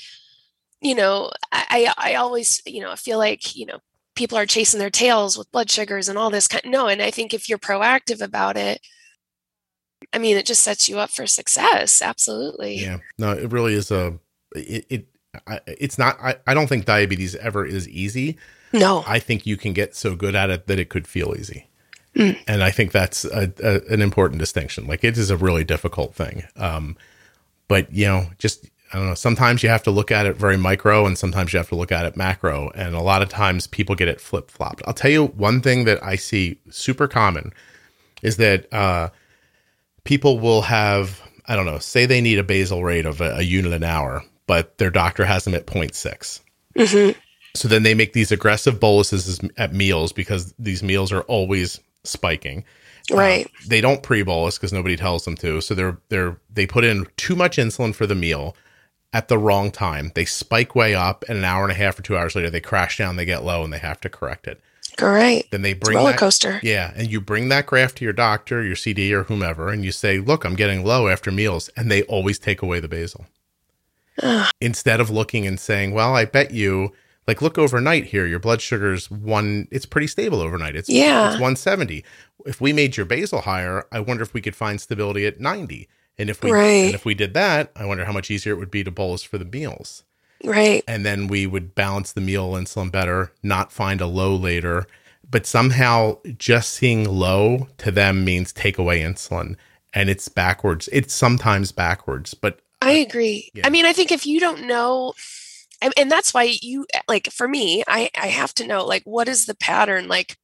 [0.80, 3.80] you know, I, I always, you know, feel like, you know,
[4.14, 7.10] people are chasing their tails with blood sugars and all this kind no, and I
[7.10, 8.80] think if you're proactive about it,
[10.12, 12.00] I mean, it just sets you up for success.
[12.00, 12.76] Absolutely.
[12.76, 14.18] yeah no it really is a
[14.54, 15.06] it, it
[15.46, 18.38] I, it's not I, I don't think diabetes ever is easy
[18.72, 19.04] No.
[19.06, 21.68] i think you can get so good at it that it could feel easy
[22.16, 22.38] Mm.
[22.48, 24.86] and i think that's a, a, an important distinction.
[24.86, 26.44] Like it is a really difficult thing.
[26.56, 26.96] Um
[27.68, 30.56] but you know just i don't know sometimes you have to look at it very
[30.56, 32.70] micro and sometimes you have to look at it macro.
[32.74, 34.82] And a lot of times people get it flip-flopped.
[34.86, 37.52] I'll tell you one thing that i see super common
[38.22, 39.10] is that uh
[40.04, 43.42] people will have i don't know say they need a basal rate of a, a
[43.42, 46.40] unit an hour but their doctor has them at 0.6
[46.78, 47.10] hmm
[47.54, 52.64] so then they make these aggressive boluses at meals because these meals are always spiking.
[53.10, 53.50] Uh, Right.
[53.66, 55.60] they don't pre-bolus because nobody tells them to.
[55.60, 58.56] So they're they're they put in too much insulin for the meal
[59.12, 60.10] at the wrong time.
[60.16, 62.60] They spike way up, and an hour and a half or two hours later, they
[62.60, 63.14] crash down.
[63.16, 64.60] They get low, and they have to correct it.
[64.96, 65.50] Great.
[65.52, 66.58] Then they bring roller that, coaster.
[66.64, 69.92] yeah, and you bring that graph to your doctor, your CD, or whomever, and you
[69.92, 73.26] say, "Look, I'm getting low after meals," and they always take away the basal
[74.22, 74.50] Ugh.
[74.60, 76.92] instead of looking and saying, "Well, I bet you."
[77.26, 79.66] Like look overnight here, your blood sugar's one.
[79.72, 80.76] It's pretty stable overnight.
[80.76, 81.26] It's Yeah.
[81.32, 82.04] it's 170.
[82.44, 85.88] If we made your basal higher, I wonder if we could find stability at 90.
[86.18, 86.86] And if we Right.
[86.86, 89.22] and if we did that, I wonder how much easier it would be to bolus
[89.22, 90.04] for the meals.
[90.44, 90.84] Right.
[90.86, 94.86] And then we would balance the meal insulin better, not find a low later.
[95.28, 99.56] But somehow just seeing low to them means take away insulin.
[99.92, 100.88] And it's backwards.
[100.92, 103.50] It's sometimes backwards, but I agree.
[103.54, 103.66] Yeah.
[103.66, 105.14] I mean, I think if you don't know,
[105.82, 109.02] and, and that's why you eh, like for me, I I have to know like
[109.04, 110.36] what is the pattern like.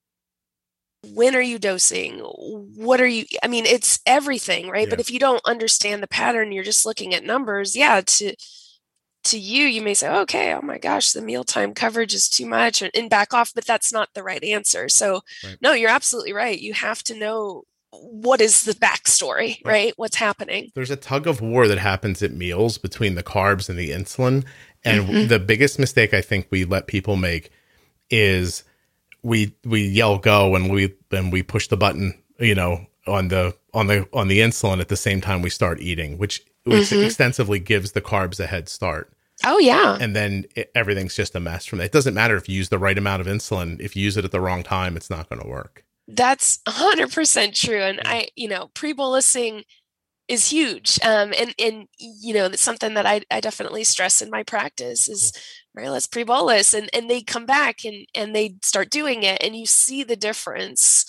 [1.04, 2.20] When are you dosing?
[2.20, 3.24] What are you?
[3.42, 4.88] I mean, it's everything, right?
[4.88, 7.74] But if you don't understand the pattern, you're just looking at numbers.
[7.74, 8.36] Yeah, to
[9.24, 12.82] to you, you may say, okay, oh my gosh, the mealtime coverage is too much,
[12.82, 13.50] and, and back off.
[13.52, 14.88] But that's not the right answer.
[14.88, 15.56] So, Right.
[15.60, 16.58] no, you're absolutely right.
[16.60, 19.72] You have to know what is the backstory, Right.
[19.72, 19.92] right?
[19.96, 20.70] What's happening?
[20.76, 24.44] there's a tug of war that happens at meals between the carbs and the insulin
[24.84, 25.28] And mm-hmm.
[25.28, 27.50] the biggest mistake I think we let people make
[28.10, 28.64] is
[29.22, 33.56] we we yell go and we and we push the button, you know, on the
[33.72, 37.04] on the on the insulin at the same time we start eating, which, which mm-hmm.
[37.04, 39.12] extensively gives the carbs a head start.
[39.44, 39.98] Oh yeah.
[40.00, 41.86] And then it, everything's just a mess from it.
[41.86, 43.80] It doesn't matter if you use the right amount of insulin.
[43.80, 45.84] If you use it at the wrong time, it's not going to work.
[46.08, 49.64] That's 100% true and I, you know, pre-bolusing
[50.28, 50.98] is huge.
[51.04, 55.08] Um, and and you know, that's something that I, I definitely stress in my practice
[55.08, 55.32] is
[55.74, 59.56] right, let's pre-bolus and and they come back and and they start doing it and
[59.56, 61.04] you see the difference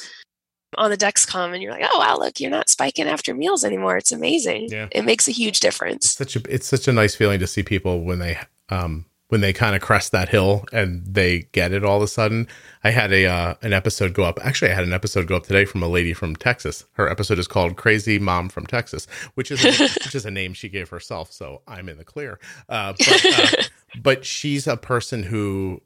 [0.77, 3.97] on the Dexcom and you're like, oh wow, look, you're not spiking after meals anymore.
[3.97, 4.69] It's amazing.
[4.71, 4.87] Yeah.
[4.91, 6.05] It makes a huge difference.
[6.05, 8.39] It's such a it's such a nice feeling to see people when they
[8.69, 12.07] um when they kind of crest that hill and they get it all of a
[12.07, 12.47] sudden.
[12.83, 14.37] I had a uh, an episode go up.
[14.43, 16.85] Actually, I had an episode go up today from a lady from Texas.
[16.91, 19.71] Her episode is called "Crazy Mom from Texas," which is a,
[20.05, 21.31] which is a name she gave herself.
[21.31, 22.39] So I'm in the clear.
[22.69, 23.63] Uh, but, uh,
[24.03, 25.81] but she's a person who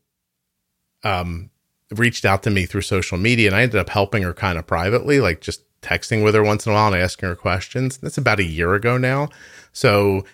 [1.05, 1.49] um
[1.95, 4.67] reached out to me through social media and I ended up helping her kind of
[4.67, 7.97] privately, like just texting with her once in a while and asking her questions.
[7.99, 9.29] That's about a year ago now.
[9.71, 10.25] So,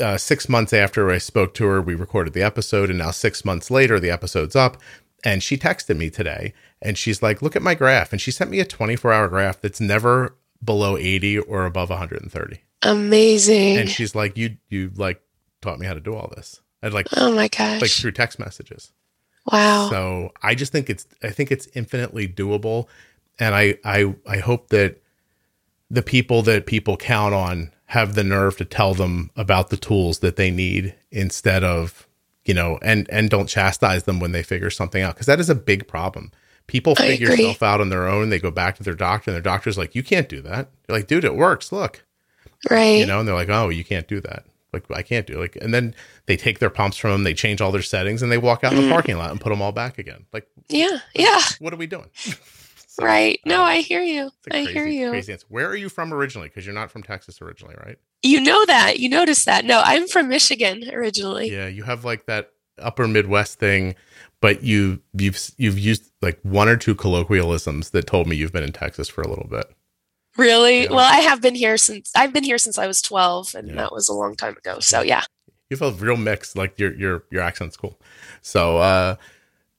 [0.00, 2.90] uh, six months after I spoke to her, we recorded the episode.
[2.90, 4.76] And now, six months later, the episode's up.
[5.24, 8.12] And she texted me today and she's like, Look at my graph.
[8.12, 12.60] And she sent me a 24 hour graph that's never below 80 or above 130.
[12.82, 13.76] Amazing.
[13.76, 15.22] And she's like, You, you like
[15.60, 16.60] taught me how to do all this.
[16.82, 18.92] I'd like, oh my gosh, like through text messages.
[19.50, 19.88] Wow.
[19.88, 22.88] So I just think it's I think it's infinitely doable.
[23.38, 25.00] And I I I hope that
[25.90, 30.20] the people that people count on have the nerve to tell them about the tools
[30.20, 32.08] that they need instead of
[32.46, 35.50] you know and and don't chastise them when they figure something out because that is
[35.50, 36.32] a big problem
[36.66, 39.42] people figure stuff out on their own they go back to their doctor and their
[39.42, 42.02] doctor's like you can't do that You're like dude it works look
[42.70, 45.34] right you know and they're like oh you can't do that like I can't do
[45.34, 45.38] it.
[45.38, 48.32] like and then they take their pumps from them, they change all their settings and
[48.32, 48.90] they walk out in the mm.
[48.90, 50.24] parking lot and put them all back again.
[50.32, 51.40] Like Yeah, yeah.
[51.58, 52.08] What are we doing?
[52.92, 53.40] so, right.
[53.46, 54.30] No, um, I hear you.
[54.50, 55.08] I hear you.
[55.08, 55.46] Crazy answer.
[55.48, 56.48] Where are you from originally?
[56.48, 57.96] Because you're not from Texas originally, right?
[58.22, 58.98] You know that.
[58.98, 59.64] You noticed that.
[59.64, 61.50] No, I'm from Michigan originally.
[61.50, 63.94] Yeah, you have like that upper Midwest thing,
[64.42, 68.62] but you you've you've used like one or two colloquialisms that told me you've been
[68.62, 69.72] in Texas for a little bit.
[70.36, 70.86] Really?
[70.86, 73.74] Well, I have been here since I've been here since I was 12 and yeah.
[73.76, 74.80] that was a long time ago.
[74.80, 75.24] So, yeah.
[75.70, 77.98] You have a real mix like your your your accent's cool.
[78.42, 79.16] So, uh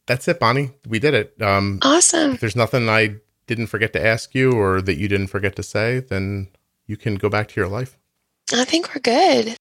[0.06, 0.72] that's it, Bonnie.
[0.88, 1.42] We did it.
[1.42, 2.34] Um Awesome.
[2.34, 3.16] If there's nothing I
[3.48, 6.50] didn't forget to ask you or that you didn't forget to say, then
[6.88, 7.98] you can go back to your life.
[8.54, 9.56] I think we're good.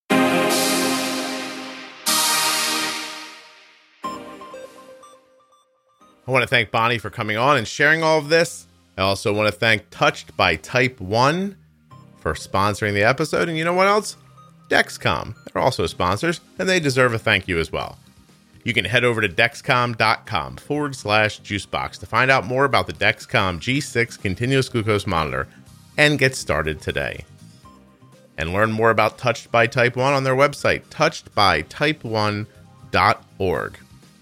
[6.25, 8.65] I want to thank Bonnie for coming on and sharing all of this.
[8.97, 11.57] I also want to thank Touched by Type 1
[12.19, 13.49] for sponsoring the episode.
[13.49, 14.15] And you know what else?
[14.69, 15.35] Dexcom.
[15.51, 17.97] They're also sponsors, and they deserve a thank you as well.
[18.63, 22.93] You can head over to dexcom.com forward slash juicebox to find out more about the
[22.93, 25.47] Dexcom G6 continuous glucose monitor
[25.97, 27.25] and get started today.
[28.37, 33.77] And learn more about Touched by Type 1 on their website, touchedbytype1.org.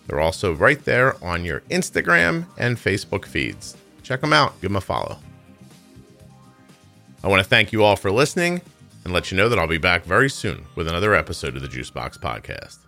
[0.08, 3.78] They're also right there on your Instagram and Facebook feeds.
[4.04, 5.20] Check them out, give them a follow.
[7.24, 8.62] I want to thank you all for listening
[9.06, 11.68] and let you know that I'll be back very soon with another episode of the
[11.68, 12.81] Juicebox Podcast.